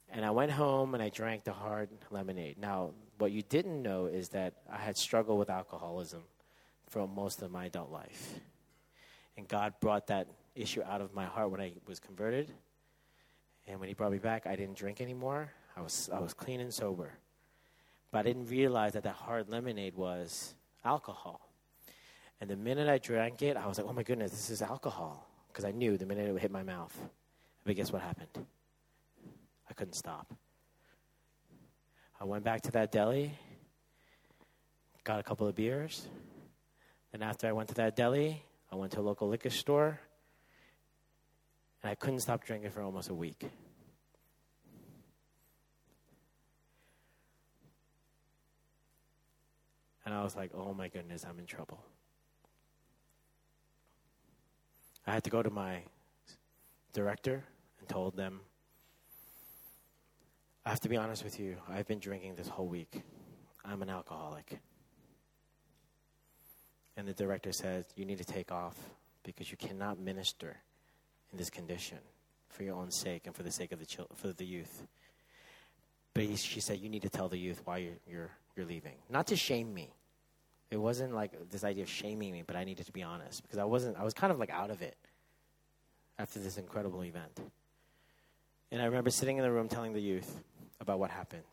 And 0.09 0.25
I 0.25 0.31
went 0.31 0.51
home 0.51 0.95
and 0.95 1.03
I 1.03 1.09
drank 1.09 1.43
the 1.43 1.53
hard 1.53 1.89
lemonade. 2.09 2.57
Now, 2.57 2.93
what 3.19 3.31
you 3.31 3.43
didn't 3.43 3.83
know 3.83 4.07
is 4.07 4.29
that 4.29 4.55
I 4.67 4.77
had 4.77 4.97
struggled 4.97 5.37
with 5.37 5.51
alcoholism 5.51 6.23
for 6.87 7.07
most 7.07 7.43
of 7.43 7.51
my 7.51 7.65
adult 7.65 7.91
life. 7.91 8.39
And 9.39 9.47
God 9.47 9.73
brought 9.79 10.07
that 10.07 10.27
issue 10.53 10.83
out 10.83 10.99
of 10.99 11.13
my 11.13 11.23
heart 11.23 11.49
when 11.49 11.61
I 11.61 11.71
was 11.87 11.97
converted. 11.97 12.51
And 13.67 13.79
when 13.79 13.87
He 13.87 13.95
brought 13.95 14.11
me 14.11 14.17
back, 14.17 14.45
I 14.45 14.57
didn't 14.57 14.75
drink 14.75 14.99
anymore. 14.99 15.49
I 15.77 15.81
was, 15.81 16.09
I 16.13 16.19
was 16.19 16.33
clean 16.33 16.59
and 16.59 16.73
sober. 16.73 17.13
But 18.11 18.19
I 18.19 18.23
didn't 18.23 18.47
realize 18.47 18.91
that 18.93 19.03
that 19.03 19.15
hard 19.15 19.47
lemonade 19.47 19.95
was 19.95 20.55
alcohol. 20.83 21.53
And 22.41 22.49
the 22.49 22.57
minute 22.57 22.89
I 22.89 22.97
drank 22.97 23.41
it, 23.41 23.55
I 23.55 23.65
was 23.65 23.77
like, 23.77 23.87
oh 23.87 23.93
my 23.93 24.03
goodness, 24.03 24.31
this 24.31 24.49
is 24.49 24.61
alcohol. 24.61 25.25
Because 25.47 25.63
I 25.63 25.71
knew 25.71 25.95
the 25.95 26.05
minute 26.05 26.27
it 26.27 26.33
would 26.33 26.41
hit 26.41 26.51
my 26.51 26.63
mouth. 26.63 26.93
But 27.63 27.77
guess 27.77 27.93
what 27.93 28.01
happened? 28.01 28.45
I 29.69 29.73
couldn't 29.73 29.93
stop. 29.93 30.33
I 32.19 32.25
went 32.25 32.43
back 32.43 32.59
to 32.63 32.71
that 32.71 32.91
deli, 32.91 33.31
got 35.05 35.21
a 35.21 35.23
couple 35.23 35.47
of 35.47 35.55
beers. 35.55 36.07
And 37.13 37.23
after 37.23 37.47
I 37.47 37.53
went 37.53 37.69
to 37.69 37.75
that 37.75 37.95
deli, 37.95 38.43
I 38.71 38.75
went 38.75 38.91
to 38.93 38.99
a 38.99 39.01
local 39.01 39.27
liquor 39.27 39.49
store, 39.49 39.99
and 41.81 41.91
I 41.91 41.95
couldn't 41.95 42.19
stop 42.19 42.43
drinking 42.43 42.71
for 42.71 42.81
almost 42.81 43.09
a 43.09 43.13
week. 43.13 43.45
And 50.05 50.13
I 50.13 50.23
was 50.23 50.35
like, 50.35 50.51
oh 50.55 50.73
my 50.73 50.87
goodness, 50.87 51.25
I'm 51.27 51.39
in 51.39 51.45
trouble. 51.45 51.83
I 55.05 55.13
had 55.13 55.23
to 55.23 55.29
go 55.29 55.41
to 55.41 55.49
my 55.49 55.83
director 56.93 57.43
and 57.79 57.87
told 57.87 58.15
them 58.15 58.41
I 60.65 60.69
have 60.69 60.79
to 60.81 60.89
be 60.89 60.97
honest 60.97 61.23
with 61.23 61.39
you. 61.39 61.57
I've 61.67 61.87
been 61.87 61.99
drinking 61.99 62.35
this 62.35 62.47
whole 62.47 62.67
week. 62.67 63.01
I'm 63.65 63.81
an 63.81 63.89
alcoholic. 63.89 64.59
And 66.99 67.07
the 67.07 67.13
director 67.13 67.53
said, 67.53 67.85
You 67.95 68.03
need 68.03 68.17
to 68.17 68.25
take 68.25 68.51
off 68.51 68.75
because 69.23 69.49
you 69.49 69.55
cannot 69.55 69.99
minister 69.99 70.57
in 71.31 71.37
this 71.37 71.49
condition. 71.49 71.99
for 72.49 72.63
your 72.63 72.75
own 72.75 72.91
sake 72.91 73.21
and 73.25 73.33
for 73.33 73.43
the 73.43 73.51
sake 73.51 73.71
of 73.71 73.79
the 73.79 73.85
chil- 73.85 74.09
for 74.15 74.33
the 74.33 74.43
youth. 74.43 74.85
But 76.13 76.23
he, 76.23 76.35
she 76.35 76.59
said, 76.59 76.79
you 76.79 76.89
need 76.89 77.03
to 77.03 77.09
tell 77.09 77.29
the 77.29 77.37
youth 77.37 77.61
why 77.63 77.77
you're, 77.77 77.99
you're, 78.07 78.31
you're 78.55 78.65
leaving. 78.65 78.95
Not 79.07 79.27
to 79.27 79.35
shame 79.35 79.71
me. 79.71 79.93
It 80.71 80.77
wasn't 80.77 81.13
like 81.13 81.51
this 81.51 81.63
idea 81.63 81.83
of 81.83 81.89
shaming 81.89 82.33
me, 82.33 82.43
but 82.45 82.55
I 82.55 82.63
needed 82.63 82.87
to 82.87 82.91
be 82.91 83.03
honest 83.03 83.43
because 83.43 83.59
I 83.59 83.65
wasn't, 83.65 83.97
I 83.97 84.03
was 84.03 84.15
kind 84.15 84.33
of 84.33 84.39
like 84.39 84.49
out 84.49 84.71
of 84.71 84.81
it 84.81 84.97
after 86.17 86.39
this 86.39 86.57
incredible 86.57 87.03
event. 87.03 87.39
And 88.71 88.81
I 88.81 88.85
remember 88.85 89.11
sitting 89.11 89.37
in 89.37 89.43
the 89.43 89.51
room 89.51 89.69
telling 89.69 89.93
the 89.93 90.01
youth 90.01 90.41
about 90.81 90.99
what 90.99 91.11
happened. 91.11 91.43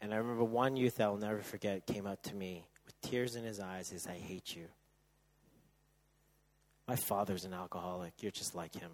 And 0.00 0.14
I 0.14 0.16
remember 0.18 0.44
one 0.44 0.76
youth 0.76 0.96
that 0.96 1.04
I'll 1.04 1.16
never 1.16 1.40
forget 1.40 1.86
came 1.86 2.06
up 2.06 2.22
to 2.22 2.36
me 2.36 2.67
tears 3.02 3.36
in 3.36 3.44
his 3.44 3.60
eyes 3.60 3.92
said, 3.94 4.12
I 4.12 4.18
hate 4.18 4.54
you. 4.54 4.64
My 6.86 6.96
father's 6.96 7.44
an 7.44 7.52
alcoholic. 7.52 8.14
You're 8.20 8.32
just 8.32 8.54
like 8.54 8.74
him. 8.74 8.90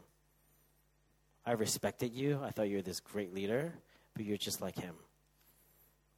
I 1.46 1.52
respected 1.52 2.12
you. 2.12 2.40
I 2.42 2.50
thought 2.50 2.68
you 2.68 2.76
were 2.76 2.82
this 2.82 3.00
great 3.00 3.34
leader, 3.34 3.72
but 4.14 4.24
you're 4.24 4.36
just 4.36 4.60
like 4.60 4.78
him. 4.78 4.94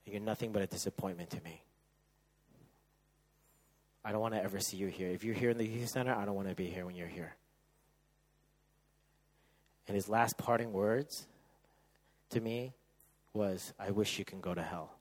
You're 0.05 0.20
nothing 0.20 0.53
but 0.53 0.62
a 0.62 0.66
disappointment 0.66 1.31
to 1.31 1.42
me. 1.42 1.62
I 4.05 4.12
don't 4.12 4.20
want 4.20 4.35
to 4.35 4.42
ever 4.42 4.61
see 4.61 4.77
you 4.77 4.87
here. 4.87 5.09
If 5.09 5.25
you're 5.25 5.35
here 5.35 5.51
in 5.51 5.59
the 5.59 5.66
youth 5.66 5.88
center, 5.88 6.14
I 6.14 6.25
don't 6.25 6.37
want 6.37 6.49
to 6.49 6.55
be 6.55 6.66
here 6.66 6.87
when 6.87 6.94
you're 6.94 7.09
here. 7.09 7.35
And 9.88 9.94
his 9.94 10.09
last 10.09 10.38
parting 10.38 10.72
words 10.72 11.27
to 12.31 12.40
me 12.40 12.72
was, 13.35 13.72
I 13.79 13.90
wish 13.90 14.18
you 14.18 14.25
can 14.25 14.40
go 14.40 14.55
to 14.55 14.62
hell. 14.62 14.96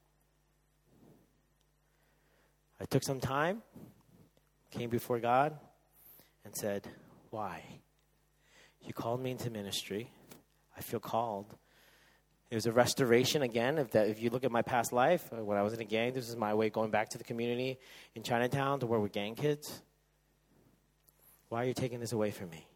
I 2.80 2.86
took 2.86 3.04
some 3.04 3.20
time, 3.20 3.62
came 4.72 4.90
before 4.90 5.20
God, 5.20 5.58
and 6.44 6.56
said, 6.56 6.88
Why? 7.30 7.64
You 8.82 8.94
called 8.94 9.22
me 9.22 9.32
into 9.32 9.50
ministry. 9.50 10.12
I 10.78 10.82
feel 10.82 11.00
called. 11.00 11.56
It 12.52 12.56
was 12.56 12.68
a 12.68 12.72
restoration 12.72 13.42
again. 13.42 13.80
If, 13.80 13.92
that, 13.92 14.08
if 14.08 14.22
you 14.22 14.30
look 14.30 14.44
at 14.44 14.52
my 14.52 14.62
past 14.62 14.94
life, 14.94 15.28
uh, 15.34 15.44
when 15.44 15.58
I 15.58 15.64
was 15.64 15.74
in 15.74 15.82
a 15.82 15.86
gang, 15.86 16.14
this 16.14 16.30
is 16.30 16.36
my 16.36 16.54
way 16.54 16.70
going 16.70 16.92
back 16.92 17.10
to 17.10 17.18
the 17.18 17.24
community 17.24 17.80
in 18.14 18.24
Chinatown 18.24 18.80
to 18.82 18.86
work 18.86 19.02
with 19.02 19.12
gang 19.12 19.36
kids. 19.36 19.82
Why 21.50 21.64
are 21.64 21.66
you 21.66 21.74
taking 21.74 22.00
this 22.00 22.12
away 22.12 22.32
from 22.32 22.50
me? 22.50 22.68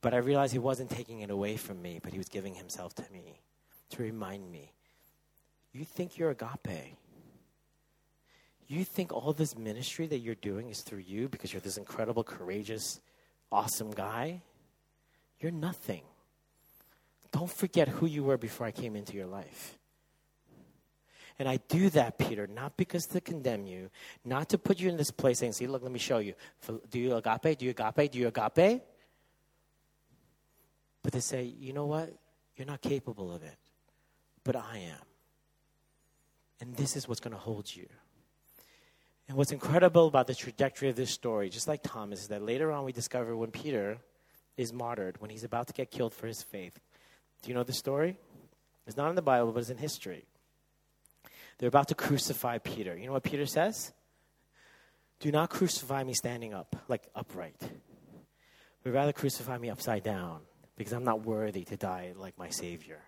But 0.00 0.14
I 0.14 0.18
realized 0.18 0.52
he 0.52 0.58
wasn't 0.58 0.90
taking 0.90 1.20
it 1.20 1.30
away 1.30 1.56
from 1.56 1.82
me, 1.82 2.00
but 2.02 2.12
he 2.12 2.18
was 2.18 2.28
giving 2.28 2.54
himself 2.54 2.94
to 2.94 3.04
me 3.12 3.40
to 3.90 4.02
remind 4.02 4.50
me 4.50 4.72
you 5.72 5.84
think 5.84 6.16
you're 6.16 6.30
agape. 6.30 6.96
You 8.70 8.84
think 8.84 9.12
all 9.12 9.32
this 9.32 9.58
ministry 9.58 10.06
that 10.06 10.18
you're 10.18 10.36
doing 10.36 10.70
is 10.70 10.82
through 10.82 11.00
you 11.00 11.28
because 11.28 11.52
you're 11.52 11.60
this 11.60 11.76
incredible, 11.76 12.22
courageous, 12.22 13.00
awesome 13.50 13.90
guy? 13.90 14.42
You're 15.40 15.50
nothing. 15.50 16.02
Don't 17.32 17.50
forget 17.50 17.88
who 17.88 18.06
you 18.06 18.22
were 18.22 18.38
before 18.38 18.66
I 18.66 18.70
came 18.70 18.94
into 18.94 19.14
your 19.14 19.26
life. 19.26 19.78
And 21.38 21.48
I 21.48 21.58
do 21.68 21.90
that, 21.90 22.18
Peter, 22.18 22.46
not 22.46 22.76
because 22.76 23.06
to 23.06 23.20
condemn 23.20 23.66
you, 23.66 23.90
not 24.24 24.50
to 24.50 24.58
put 24.58 24.78
you 24.78 24.88
in 24.88 24.96
this 24.96 25.10
place 25.10 25.38
saying, 25.40 25.54
see, 25.54 25.66
look, 25.66 25.82
let 25.82 25.90
me 25.90 25.98
show 25.98 26.18
you. 26.18 26.34
Do 26.90 26.98
you 26.98 27.16
agape? 27.16 27.58
Do 27.58 27.64
you 27.64 27.70
agape? 27.76 28.12
Do 28.12 28.18
you 28.18 28.28
agape? 28.28 28.82
But 31.02 31.12
to 31.12 31.20
say, 31.20 31.42
you 31.42 31.72
know 31.72 31.86
what? 31.86 32.14
You're 32.56 32.66
not 32.66 32.82
capable 32.82 33.34
of 33.34 33.42
it 33.42 33.56
but 34.44 34.56
I 34.56 34.78
am. 34.78 35.06
And 36.60 36.76
this 36.76 36.96
is 36.96 37.08
what's 37.08 37.20
going 37.20 37.32
to 37.32 37.38
hold 37.38 37.74
you. 37.74 37.86
And 39.30 39.36
what's 39.36 39.52
incredible 39.52 40.08
about 40.08 40.26
the 40.26 40.34
trajectory 40.34 40.88
of 40.88 40.96
this 40.96 41.12
story, 41.12 41.50
just 41.50 41.68
like 41.68 41.84
Thomas, 41.84 42.22
is 42.22 42.28
that 42.30 42.42
later 42.42 42.72
on 42.72 42.84
we 42.84 42.90
discover 42.90 43.36
when 43.36 43.52
Peter 43.52 43.98
is 44.56 44.72
martyred, 44.72 45.20
when 45.20 45.30
he's 45.30 45.44
about 45.44 45.68
to 45.68 45.72
get 45.72 45.92
killed 45.92 46.12
for 46.12 46.26
his 46.26 46.42
faith. 46.42 46.80
Do 47.40 47.48
you 47.48 47.54
know 47.54 47.62
the 47.62 47.72
story? 47.72 48.16
It's 48.88 48.96
not 48.96 49.08
in 49.08 49.14
the 49.14 49.22
Bible, 49.22 49.52
but 49.52 49.60
it's 49.60 49.70
in 49.70 49.76
history. 49.76 50.24
They're 51.58 51.68
about 51.68 51.86
to 51.88 51.94
crucify 51.94 52.58
Peter. 52.58 52.98
You 52.98 53.06
know 53.06 53.12
what 53.12 53.22
Peter 53.22 53.46
says? 53.46 53.92
Do 55.20 55.30
not 55.30 55.48
crucify 55.48 56.02
me 56.02 56.12
standing 56.12 56.52
up, 56.52 56.74
like 56.88 57.06
upright. 57.14 57.54
But 58.82 58.92
rather 58.92 59.12
crucify 59.12 59.58
me 59.58 59.70
upside 59.70 60.02
down, 60.02 60.40
because 60.74 60.92
I'm 60.92 61.04
not 61.04 61.24
worthy 61.24 61.62
to 61.66 61.76
die 61.76 62.14
like 62.16 62.36
my 62.36 62.48
Savior. 62.48 62.98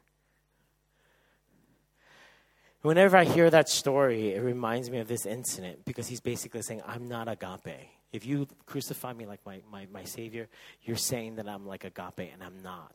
Whenever 2.82 3.16
I 3.16 3.24
hear 3.24 3.48
that 3.48 3.68
story, 3.68 4.34
it 4.34 4.42
reminds 4.42 4.90
me 4.90 4.98
of 4.98 5.06
this 5.06 5.24
incident 5.24 5.84
because 5.84 6.08
he's 6.08 6.20
basically 6.20 6.62
saying, 6.62 6.82
I'm 6.84 7.08
not 7.08 7.28
agape. 7.28 7.88
If 8.12 8.26
you 8.26 8.48
crucify 8.66 9.12
me 9.12 9.24
like 9.24 9.40
my, 9.46 9.62
my, 9.70 9.86
my 9.92 10.04
Savior, 10.04 10.48
you're 10.82 10.96
saying 10.96 11.36
that 11.36 11.48
I'm 11.48 11.64
like 11.64 11.84
agape, 11.84 12.30
and 12.32 12.42
I'm 12.42 12.60
not. 12.62 12.92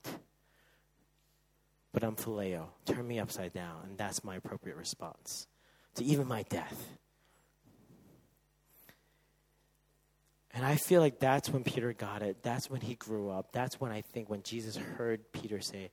But 1.93 2.03
I'm 2.03 2.15
phileo. 2.15 2.65
Turn 2.85 3.07
me 3.07 3.17
upside 3.19 3.53
down, 3.53 3.83
and 3.85 3.97
that's 3.97 4.23
my 4.23 4.35
appropriate 4.35 4.75
response 4.77 5.47
to 5.95 6.03
even 6.03 6.27
my 6.27 6.43
death. 6.43 6.97
And 10.53 10.65
I 10.65 10.75
feel 10.75 11.01
like 11.01 11.19
that's 11.19 11.49
when 11.49 11.63
Peter 11.63 11.93
got 11.93 12.21
it. 12.21 12.43
That's 12.43 12.69
when 12.69 12.81
he 12.81 12.95
grew 12.95 13.29
up. 13.29 13.51
That's 13.51 13.79
when 13.79 13.91
I 13.91 14.01
think 14.01 14.29
when 14.29 14.43
Jesus 14.43 14.75
heard 14.75 15.31
Peter 15.31 15.61
say, 15.61 15.91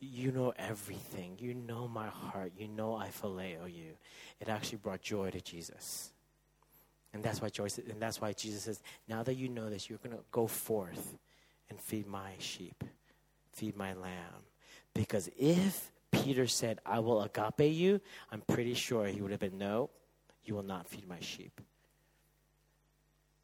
you 0.00 0.32
know 0.32 0.52
everything. 0.56 1.36
You 1.38 1.54
know 1.54 1.88
my 1.88 2.08
heart. 2.08 2.52
You 2.56 2.68
know 2.68 2.94
I 2.94 3.08
phileo 3.08 3.72
you. 3.72 3.92
It 4.40 4.48
actually 4.48 4.78
brought 4.78 5.00
joy 5.00 5.30
to 5.30 5.40
Jesus. 5.40 6.12
And 7.12 7.22
that's 7.22 7.40
why 7.40 7.48
Joyce, 7.48 7.78
and 7.78 8.00
that's 8.00 8.20
why 8.20 8.32
Jesus 8.32 8.64
says, 8.64 8.82
now 9.08 9.22
that 9.22 9.34
you 9.34 9.48
know 9.48 9.70
this, 9.70 9.88
you're 9.88 9.98
gonna 10.02 10.18
go 10.30 10.46
forth 10.46 11.16
and 11.70 11.80
feed 11.80 12.06
my 12.06 12.32
sheep, 12.38 12.84
feed 13.52 13.76
my 13.76 13.94
lamb. 13.94 14.44
Because 14.94 15.30
if 15.38 15.90
Peter 16.10 16.46
said, 16.46 16.80
I 16.84 16.98
will 17.00 17.22
agape 17.22 17.72
you, 17.74 18.00
I'm 18.30 18.42
pretty 18.42 18.74
sure 18.74 19.06
he 19.06 19.20
would 19.20 19.30
have 19.30 19.40
been, 19.40 19.58
No, 19.58 19.90
you 20.44 20.54
will 20.54 20.62
not 20.62 20.86
feed 20.86 21.08
my 21.08 21.20
sheep. 21.20 21.60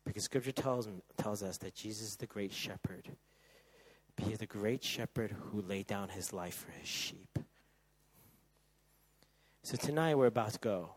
Because 0.04 0.24
scripture 0.24 0.52
tells, 0.52 0.88
tells 1.16 1.42
us 1.42 1.58
that 1.58 1.74
Jesus 1.74 2.08
is 2.08 2.16
the 2.16 2.26
great 2.26 2.52
shepherd 2.52 3.08
be 4.16 4.34
the 4.34 4.46
great 4.46 4.82
shepherd 4.82 5.32
who 5.32 5.62
laid 5.62 5.86
down 5.86 6.08
his 6.08 6.32
life 6.32 6.64
for 6.64 6.72
his 6.72 6.88
sheep. 6.88 7.38
So 9.62 9.76
tonight 9.76 10.14
we're 10.14 10.26
about 10.26 10.52
to 10.52 10.58
go. 10.58 10.90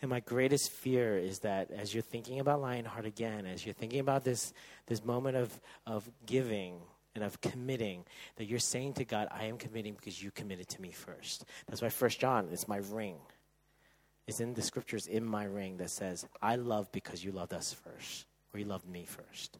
And 0.00 0.10
my 0.10 0.20
greatest 0.20 0.70
fear 0.70 1.16
is 1.18 1.40
that 1.40 1.70
as 1.70 1.94
you're 1.94 2.02
thinking 2.02 2.40
about 2.40 2.60
Lionheart 2.60 3.06
again, 3.06 3.46
as 3.46 3.64
you're 3.64 3.74
thinking 3.74 4.00
about 4.00 4.24
this, 4.24 4.52
this 4.86 5.04
moment 5.04 5.36
of, 5.36 5.60
of 5.86 6.10
giving 6.26 6.76
and 7.14 7.22
of 7.22 7.40
committing, 7.40 8.04
that 8.36 8.46
you're 8.46 8.58
saying 8.58 8.94
to 8.94 9.04
God, 9.04 9.28
I 9.30 9.44
am 9.44 9.56
committing 9.56 9.94
because 9.94 10.22
you 10.22 10.30
committed 10.30 10.68
to 10.70 10.82
me 10.82 10.90
first. 10.90 11.44
That's 11.66 11.80
why 11.80 11.90
First 11.90 12.18
John 12.18 12.48
is 12.48 12.66
my 12.66 12.78
ring. 12.78 13.16
It's 14.26 14.40
in 14.40 14.54
the 14.54 14.62
scriptures 14.62 15.06
in 15.06 15.24
my 15.24 15.44
ring 15.44 15.76
that 15.76 15.90
says, 15.90 16.26
I 16.42 16.56
love 16.56 16.90
because 16.92 17.22
you 17.22 17.30
loved 17.30 17.52
us 17.52 17.72
first, 17.72 18.26
or 18.52 18.60
you 18.60 18.66
loved 18.66 18.88
me 18.88 19.04
first. 19.04 19.58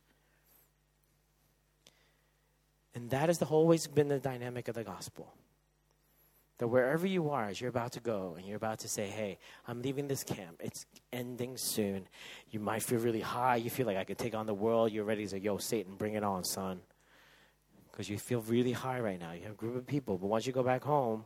And 2.94 3.10
that 3.10 3.28
has 3.28 3.42
always 3.42 3.86
been 3.86 4.08
the 4.08 4.20
dynamic 4.20 4.68
of 4.68 4.74
the 4.74 4.84
gospel. 4.84 5.34
That 6.58 6.68
wherever 6.68 7.06
you 7.06 7.30
are, 7.30 7.46
as 7.48 7.60
you're 7.60 7.70
about 7.70 7.92
to 7.92 8.00
go 8.00 8.34
and 8.36 8.46
you're 8.46 8.56
about 8.56 8.78
to 8.80 8.88
say, 8.88 9.08
hey, 9.08 9.38
I'm 9.66 9.82
leaving 9.82 10.06
this 10.06 10.22
camp, 10.22 10.60
it's 10.60 10.86
ending 11.12 11.56
soon. 11.56 12.06
You 12.50 12.60
might 12.60 12.82
feel 12.82 13.00
really 13.00 13.20
high. 13.20 13.56
You 13.56 13.70
feel 13.70 13.86
like 13.86 13.96
I 13.96 14.04
could 14.04 14.18
take 14.18 14.36
on 14.36 14.46
the 14.46 14.54
world. 14.54 14.92
You're 14.92 15.04
ready 15.04 15.24
to 15.24 15.30
say, 15.30 15.38
yo, 15.38 15.58
Satan, 15.58 15.96
bring 15.96 16.14
it 16.14 16.22
on, 16.22 16.44
son. 16.44 16.80
Because 17.90 18.08
you 18.08 18.18
feel 18.18 18.40
really 18.42 18.72
high 18.72 19.00
right 19.00 19.18
now. 19.18 19.32
You 19.32 19.42
have 19.42 19.52
a 19.52 19.56
group 19.56 19.76
of 19.76 19.86
people. 19.86 20.16
But 20.16 20.28
once 20.28 20.46
you 20.46 20.52
go 20.52 20.62
back 20.62 20.84
home, 20.84 21.24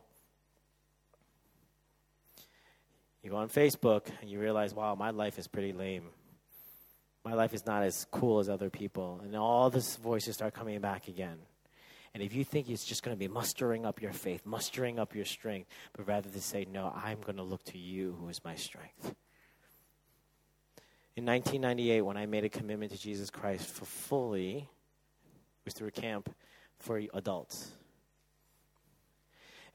you 3.23 3.29
go 3.29 3.37
on 3.37 3.49
Facebook 3.49 4.07
and 4.21 4.29
you 4.29 4.39
realize, 4.39 4.73
wow, 4.73 4.95
my 4.95 5.11
life 5.11 5.37
is 5.37 5.47
pretty 5.47 5.73
lame. 5.73 6.05
My 7.23 7.33
life 7.33 7.53
is 7.53 7.65
not 7.65 7.83
as 7.83 8.07
cool 8.09 8.39
as 8.39 8.49
other 8.49 8.69
people. 8.69 9.19
And 9.23 9.35
all 9.35 9.69
these 9.69 9.97
voices 9.97 10.35
start 10.35 10.53
coming 10.55 10.79
back 10.79 11.07
again. 11.07 11.37
And 12.13 12.23
if 12.23 12.33
you 12.33 12.43
think 12.43 12.69
it's 12.69 12.85
just 12.85 13.03
going 13.03 13.15
to 13.15 13.19
be 13.19 13.27
mustering 13.27 13.85
up 13.85 14.01
your 14.01 14.11
faith, 14.11 14.45
mustering 14.45 14.97
up 14.99 15.15
your 15.15 15.25
strength, 15.25 15.69
but 15.95 16.07
rather 16.07 16.29
to 16.29 16.41
say, 16.41 16.65
no, 16.71 16.91
I'm 16.95 17.21
going 17.21 17.37
to 17.37 17.43
look 17.43 17.63
to 17.65 17.77
you 17.77 18.15
who 18.19 18.29
is 18.29 18.43
my 18.43 18.55
strength. 18.55 19.13
In 21.15 21.25
1998, 21.25 22.01
when 22.01 22.17
I 22.17 22.25
made 22.25 22.45
a 22.45 22.49
commitment 22.49 22.91
to 22.93 22.97
Jesus 22.97 23.29
Christ 23.29 23.67
for 23.67 23.85
fully, 23.85 24.69
was 25.65 25.73
through 25.73 25.89
a 25.89 25.91
camp 25.91 26.33
for 26.79 27.01
adults. 27.13 27.71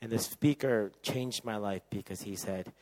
And 0.01 0.11
the 0.11 0.19
speaker 0.19 0.91
changed 1.03 1.45
my 1.45 1.57
life 1.57 1.83
because 1.91 2.23
he 2.23 2.35
said, 2.35 2.73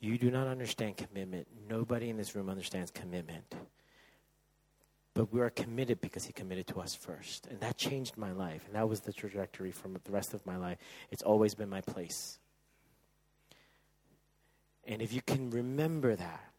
You 0.00 0.16
do 0.16 0.30
not 0.30 0.46
understand 0.46 0.96
commitment. 0.96 1.46
Nobody 1.68 2.08
in 2.08 2.16
this 2.16 2.34
room 2.34 2.48
understands 2.48 2.90
commitment. 2.90 3.54
But 5.14 5.32
we 5.32 5.40
are 5.40 5.50
committed 5.50 6.00
because 6.00 6.24
He 6.24 6.32
committed 6.32 6.66
to 6.68 6.80
us 6.80 6.94
first. 6.94 7.46
And 7.46 7.60
that 7.60 7.76
changed 7.76 8.16
my 8.16 8.32
life. 8.32 8.62
And 8.66 8.74
that 8.74 8.88
was 8.88 9.00
the 9.00 9.12
trajectory 9.12 9.70
from 9.70 9.92
the 9.92 10.12
rest 10.12 10.32
of 10.32 10.44
my 10.46 10.56
life. 10.56 10.78
It's 11.10 11.22
always 11.22 11.54
been 11.54 11.68
my 11.68 11.82
place. 11.82 12.38
And 14.84 15.02
if 15.02 15.12
you 15.12 15.20
can 15.22 15.50
remember 15.50 16.16
that, 16.16 16.52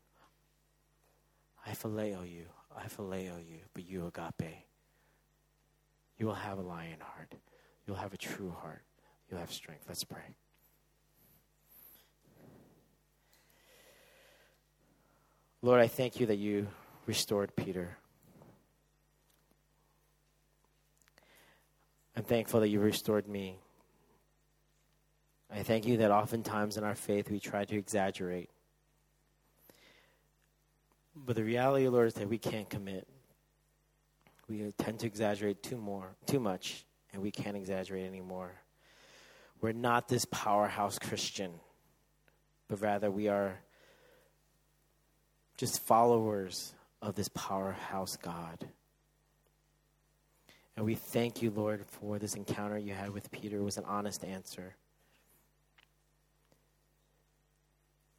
I 1.65 1.71
phileo 1.71 2.29
you, 2.29 2.45
I 2.75 2.87
phileo 2.87 3.37
you, 3.39 3.59
but 3.73 3.85
you 3.85 4.05
agape. 4.07 4.65
you 6.17 6.27
will 6.27 6.33
have 6.33 6.57
a 6.57 6.61
lion 6.61 6.99
heart. 7.01 7.33
You'll 7.85 7.97
have 7.97 8.13
a 8.13 8.17
true 8.17 8.51
heart. 8.61 8.83
You'll 9.29 9.39
have 9.39 9.51
strength. 9.51 9.85
Let's 9.87 10.03
pray. 10.03 10.21
Lord, 15.61 15.79
I 15.79 15.87
thank 15.87 16.19
you 16.19 16.25
that 16.27 16.37
you 16.37 16.67
restored 17.05 17.55
Peter. 17.55 17.97
I'm 22.15 22.23
thankful 22.23 22.59
that 22.59 22.69
you 22.69 22.79
restored 22.79 23.27
me. 23.27 23.59
I 25.51 25.63
thank 25.63 25.85
you 25.85 25.97
that 25.97 26.11
oftentimes 26.11 26.77
in 26.77 26.83
our 26.83 26.95
faith 26.95 27.29
we 27.29 27.39
try 27.39 27.65
to 27.65 27.75
exaggerate. 27.75 28.49
But 31.15 31.35
the 31.35 31.43
reality, 31.43 31.87
Lord, 31.87 32.07
is 32.07 32.13
that 32.15 32.29
we 32.29 32.37
can't 32.37 32.69
commit. 32.69 33.07
We 34.47 34.71
tend 34.77 34.99
to 34.99 35.07
exaggerate 35.07 35.63
too 35.63 35.77
more, 35.77 36.15
too 36.25 36.39
much, 36.39 36.85
and 37.13 37.21
we 37.21 37.31
can't 37.31 37.55
exaggerate 37.55 38.05
anymore. 38.05 38.51
We're 39.61 39.71
not 39.71 40.07
this 40.07 40.25
powerhouse 40.25 40.99
Christian, 40.99 41.51
but 42.67 42.81
rather 42.81 43.09
we 43.09 43.27
are 43.27 43.59
just 45.57 45.79
followers 45.81 46.73
of 47.01 47.15
this 47.15 47.29
powerhouse 47.29 48.17
God. 48.17 48.67
And 50.75 50.85
we 50.85 50.95
thank 50.95 51.41
you, 51.41 51.51
Lord, 51.51 51.85
for 51.85 52.17
this 52.17 52.35
encounter 52.35 52.77
you 52.77 52.93
had 52.93 53.11
with 53.11 53.31
Peter. 53.31 53.57
It 53.57 53.63
was 53.63 53.77
an 53.77 53.85
honest 53.85 54.23
answer. 54.23 54.75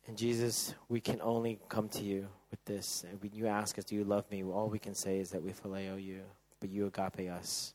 And 0.07 0.17
Jesus, 0.17 0.75
we 0.89 1.01
can 1.01 1.21
only 1.23 1.59
come 1.69 1.89
to 1.91 2.03
you 2.03 2.29
with 2.51 2.65
this. 2.65 3.05
And 3.09 3.21
when 3.21 3.33
you 3.33 3.47
ask 3.47 3.79
us, 3.79 3.85
Do 3.85 3.97
you 3.97 4.05
love 4.05 4.31
me? 4.31 4.45
all 4.45 4.69
we 4.69 4.79
can 4.79 4.95
say 4.95 5.19
is 5.19 5.31
that 5.31 5.43
we 5.43 5.53
phileo 5.53 6.03
you, 6.03 6.21
but 6.61 6.71
you 6.71 6.87
agape 6.87 7.31
us. 7.31 7.75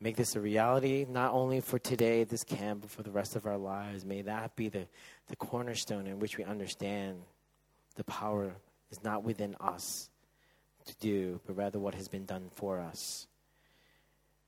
Make 0.00 0.16
this 0.16 0.36
a 0.36 0.40
reality, 0.40 1.06
not 1.08 1.32
only 1.32 1.60
for 1.60 1.78
today, 1.78 2.24
this 2.24 2.44
camp, 2.44 2.82
but 2.82 2.90
for 2.90 3.02
the 3.02 3.10
rest 3.10 3.34
of 3.34 3.46
our 3.46 3.56
lives. 3.56 4.04
May 4.04 4.22
that 4.22 4.54
be 4.56 4.68
the, 4.68 4.86
the 5.28 5.36
cornerstone 5.36 6.06
in 6.06 6.18
which 6.18 6.36
we 6.36 6.44
understand 6.44 7.22
the 7.94 8.04
power 8.04 8.52
is 8.90 9.02
not 9.02 9.24
within 9.24 9.56
us 9.60 10.10
to 10.84 10.94
do, 10.96 11.40
but 11.46 11.56
rather 11.56 11.78
what 11.78 11.94
has 11.94 12.08
been 12.08 12.26
done 12.26 12.48
for 12.54 12.78
us. 12.78 13.26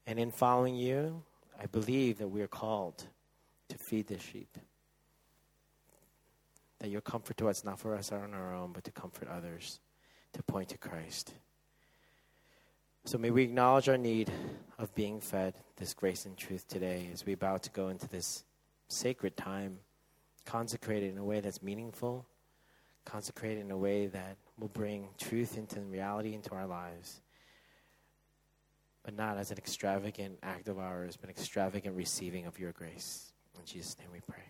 And 0.09 0.19
in 0.19 0.31
following 0.31 0.75
you, 0.75 1.23
I 1.61 1.67
believe 1.67 2.17
that 2.19 2.29
we 2.29 2.41
are 2.41 2.49
called 2.49 3.05
to 3.69 3.77
feed 3.77 4.07
the 4.07 4.19
sheep. 4.19 4.57
That 6.79 6.89
your 6.89 7.03
comfort 7.03 7.37
to 7.37 7.49
us, 7.51 7.63
not 7.63 7.79
for 7.79 7.95
us 7.95 8.11
on 8.11 8.33
our 8.33 8.55
own, 8.55 8.73
but 8.73 8.85
to 8.85 8.91
comfort 8.91 9.29
others, 9.29 9.81
to 10.33 10.43
point 10.43 10.71
to 10.71 10.79
Christ. 10.79 11.35
So 13.05 13.19
may 13.19 13.31
we 13.31 13.43
acknowledge 13.43 13.91
our 13.91 13.99
need 13.99 14.33
of 14.79 14.95
being 14.95 15.21
fed 15.21 15.53
this 15.77 15.93
grace 15.93 16.25
and 16.25 16.39
truth 16.39 16.67
today 16.69 17.11
as 17.13 17.27
we 17.27 17.35
about 17.35 17.63
to 17.65 17.71
go 17.71 17.91
into 17.91 18.09
this 18.09 18.45
sacred 18.89 19.37
time, 19.37 19.79
consecrated 20.47 21.13
in 21.13 21.19
a 21.19 21.25
way 21.25 21.41
that's 21.41 21.63
meaningful 21.63 22.25
consecrated 23.09 23.65
in 23.65 23.71
a 23.71 23.77
way 23.77 24.07
that 24.07 24.37
will 24.59 24.69
bring 24.69 25.09
truth 25.19 25.57
into 25.57 25.81
reality 25.81 26.35
into 26.35 26.55
our 26.55 26.67
lives, 26.67 27.23
but 29.05 29.15
not 29.15 29.39
as 29.39 29.51
an 29.51 29.59
extravagant 29.59 30.39
act 30.43 30.69
of 30.69 30.79
ours, 30.79 31.17
but 31.17 31.31
an 31.31 31.37
extravagant 31.37 31.97
receiving 31.97 32.47
of 32.47 32.59
your 32.59 32.73
grace. 32.73 33.33
In 33.59 33.65
Jesus' 33.65 33.97
name 33.99 34.09
we 34.13 34.21
pray. 34.21 34.45